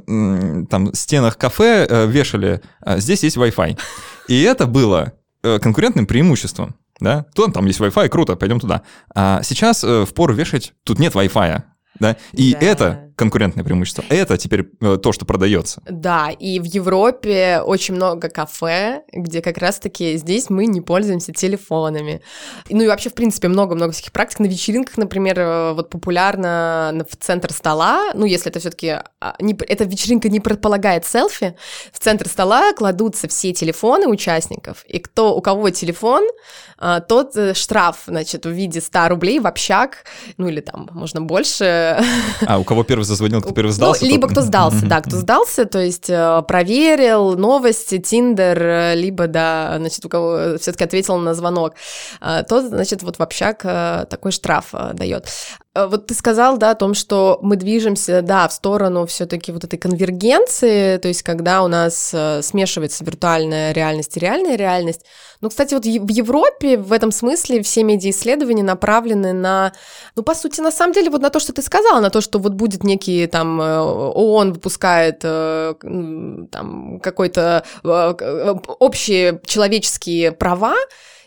[0.69, 3.77] там, стенах кафе а, вешали а, «здесь есть Wi-Fi».
[4.29, 5.11] И это было
[5.43, 6.75] а, конкурентным преимуществом.
[7.01, 7.25] Да?
[7.35, 8.83] Тут там есть Wi-Fi, круто, пойдем туда.
[9.13, 11.63] А сейчас а, впору вешать, тут нет Wi-Fi.
[11.99, 12.15] Да?
[12.31, 12.59] И да.
[12.65, 14.03] это конкурентное преимущество.
[14.09, 15.81] Это теперь э, то, что продается.
[15.89, 22.21] Да, и в Европе очень много кафе, где как раз-таки здесь мы не пользуемся телефонами.
[22.69, 24.39] Ну и вообще, в принципе, много-много всяких практик.
[24.39, 28.89] На вечеринках, например, э, вот популярно в центр стола, ну если это все таки
[29.19, 31.55] а, эта вечеринка не предполагает селфи,
[31.91, 36.27] в центр стола кладутся все телефоны участников, и кто, у кого телефон,
[36.83, 40.05] а, тот э, штраф, значит, в виде 100 рублей в общак,
[40.37, 42.03] ну или там, можно больше.
[42.47, 44.03] А, у кого первый зазвонил, кто первый сдался?
[44.03, 49.27] Ну, либо кто сдался, да, кто сдался, то есть э, проверил новости, Тиндер, э, либо,
[49.27, 51.73] да, значит, у кого все таки ответил на звонок,
[52.47, 55.27] тот, значит, вот в общак такой штраф дает.
[55.73, 59.63] Вот ты сказал, да, о том, что мы движемся, да, в сторону все таки вот
[59.63, 65.05] этой конвергенции, то есть когда у нас смешивается виртуальная реальность и реальная реальность,
[65.41, 69.73] ну, кстати, вот в Европе в этом смысле все медиаисследования направлены на,
[70.15, 72.37] ну, по сути, на самом деле, вот на то, что ты сказала, на то, что
[72.37, 75.73] вот будет некий там э, ООН выпускает э,
[76.51, 80.75] там какой-то э, общие человеческие права,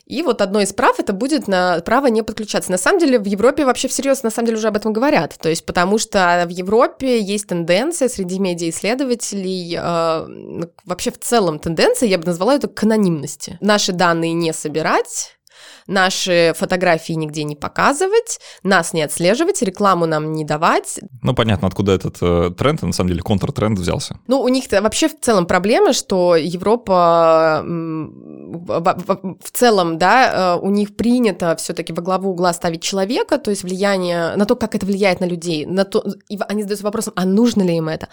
[0.07, 2.71] И вот одно из прав это будет на право не подключаться.
[2.71, 5.37] На самом деле в Европе вообще всерьез на самом деле уже об этом говорят.
[5.41, 12.09] То есть потому что в Европе есть тенденция среди медиаисследователей, э, вообще в целом тенденция,
[12.09, 13.57] я бы назвала это к анонимности.
[13.61, 15.39] Наши данные не собирать,
[15.87, 21.01] наши фотографии нигде не показывать, нас не отслеживать, рекламу нам не давать.
[21.23, 24.19] Ну, понятно, откуда этот э, тренд, на самом деле контртренд взялся.
[24.27, 30.71] Ну, у них вообще в целом проблема, что Европа в, в целом, да, э, у
[30.71, 34.87] них принято все-таки во главу угла ставить человека, то есть влияние на то, как это
[34.87, 38.09] влияет на людей, на то, и они задаются вопросом, а нужно ли им это,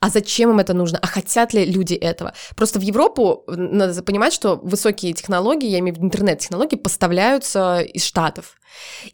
[0.00, 2.32] а зачем им это нужно, а хотят ли люди этого.
[2.56, 8.04] Просто в Европу надо понимать, что высокие технологии, я имею в виду интернет-технологии, поставляются из
[8.04, 8.56] Штатов.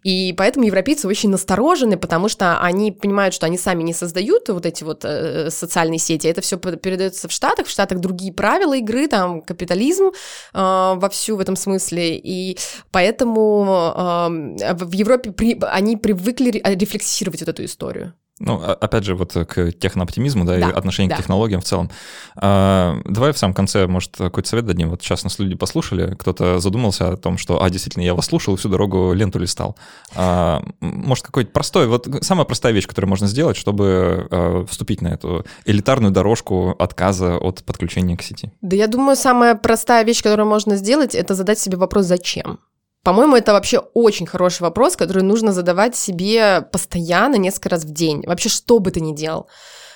[0.02, 4.66] И поэтому европейцы очень насторожены, потому что они понимают, что они сами не создают вот
[4.66, 9.08] эти вот э, социальные сети, это все передается в Штатах, в Штатах другие правила игры,
[9.08, 10.10] там капитализм э,
[10.54, 12.58] вовсю в этом смысле, и
[12.90, 18.14] поэтому э, в Европе при, они привыкли рефлексировать вот эту историю.
[18.40, 21.16] Ну, опять же, вот к технооптимизму, да, да и отношению да.
[21.16, 21.90] к технологиям в целом.
[22.36, 24.90] А, давай в самом конце, может, какой-то совет дадим.
[24.90, 28.56] Вот сейчас нас люди послушали, кто-то задумался о том, что, а, действительно, я вас слушал
[28.56, 29.76] всю дорогу ленту листал.
[30.14, 35.08] А, может, какой-то простой, вот самая простая вещь, которую можно сделать, чтобы а, вступить на
[35.08, 38.52] эту элитарную дорожку отказа от подключения к сети?
[38.60, 42.58] Да я думаю, самая простая вещь, которую можно сделать, это задать себе вопрос «зачем?».
[43.08, 48.22] По-моему, это вообще очень хороший вопрос, который нужно задавать себе постоянно, несколько раз в день.
[48.26, 49.48] Вообще, что бы ты ни делал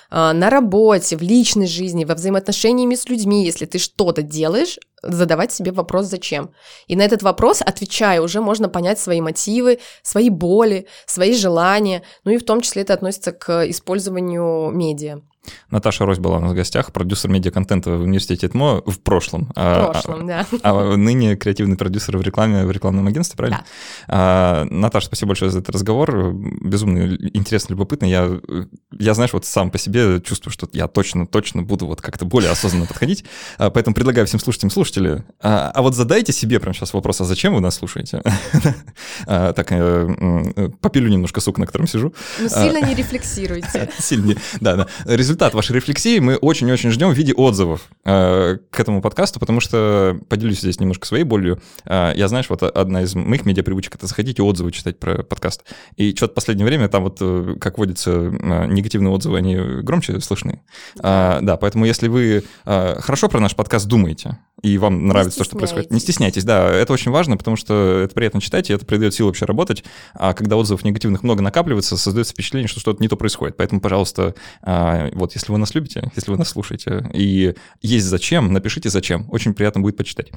[0.09, 5.51] а, на работе, в личной жизни, во взаимоотношениями с людьми, если ты что-то делаешь, задавать
[5.51, 6.55] себе вопрос «зачем?».
[6.87, 12.31] И на этот вопрос, отвечая, уже можно понять свои мотивы, свои боли, свои желания, ну
[12.31, 15.21] и в том числе это относится к использованию медиа.
[15.69, 19.45] Наташа Рось была у нас в гостях, продюсер медиаконтента в университете ТМО в прошлом.
[19.47, 20.47] В а, прошлом, а, да.
[20.61, 23.65] А ныне креативный продюсер в рекламе, в рекламном агентстве, правильно?
[24.07, 24.13] Да.
[24.15, 26.33] А, Наташа, спасибо большое за этот разговор.
[26.33, 28.05] Безумно интересно, любопытно.
[28.05, 28.39] Я,
[28.97, 32.51] я, знаешь, вот сам по себе чувствую, что я точно, точно буду вот как-то более
[32.51, 33.25] осознанно подходить.
[33.57, 37.25] А, поэтому предлагаю всем слушателям, слушатели, а, а вот задайте себе прямо сейчас вопрос, а
[37.25, 38.21] зачем вы нас слушаете?
[39.25, 42.13] а, так, э, попилю немножко сук, на котором сижу.
[42.39, 43.89] Ну, сильно не рефлексируйте.
[43.99, 44.87] Сильно, да, да
[45.33, 50.19] результат вашей рефлексии мы очень-очень ждем в виде отзывов э, к этому подкасту, потому что
[50.29, 51.59] поделюсь здесь немножко своей болью.
[51.85, 55.63] Э, я, знаешь, вот одна из моих медиапривычек— это заходить и отзывы читать про подкаст.
[55.95, 60.19] И что-то в последнее время там вот, э, как водится, э, негативные отзывы, они громче
[60.21, 60.61] слышны.
[61.01, 65.43] Э, да, поэтому если вы э, хорошо про наш подкаст думаете, и вам нравится то,
[65.43, 65.91] что происходит.
[65.91, 69.27] Не стесняйтесь, да, это очень важно, потому что это приятно читать, и это придает силу
[69.27, 69.83] вообще работать.
[70.13, 73.57] А когда отзывов негативных много накапливается, создается впечатление, что что-то не то происходит.
[73.57, 78.51] Поэтому, пожалуйста, а, вот если вы нас любите, если вы нас слушаете, и есть зачем,
[78.51, 79.25] напишите зачем.
[79.29, 80.31] Очень приятно будет почитать.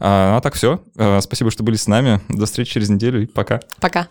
[0.00, 0.82] А, а так все.
[0.96, 2.20] А, спасибо, что были с нами.
[2.28, 3.60] До встречи через неделю и пока.
[3.80, 4.08] Пока.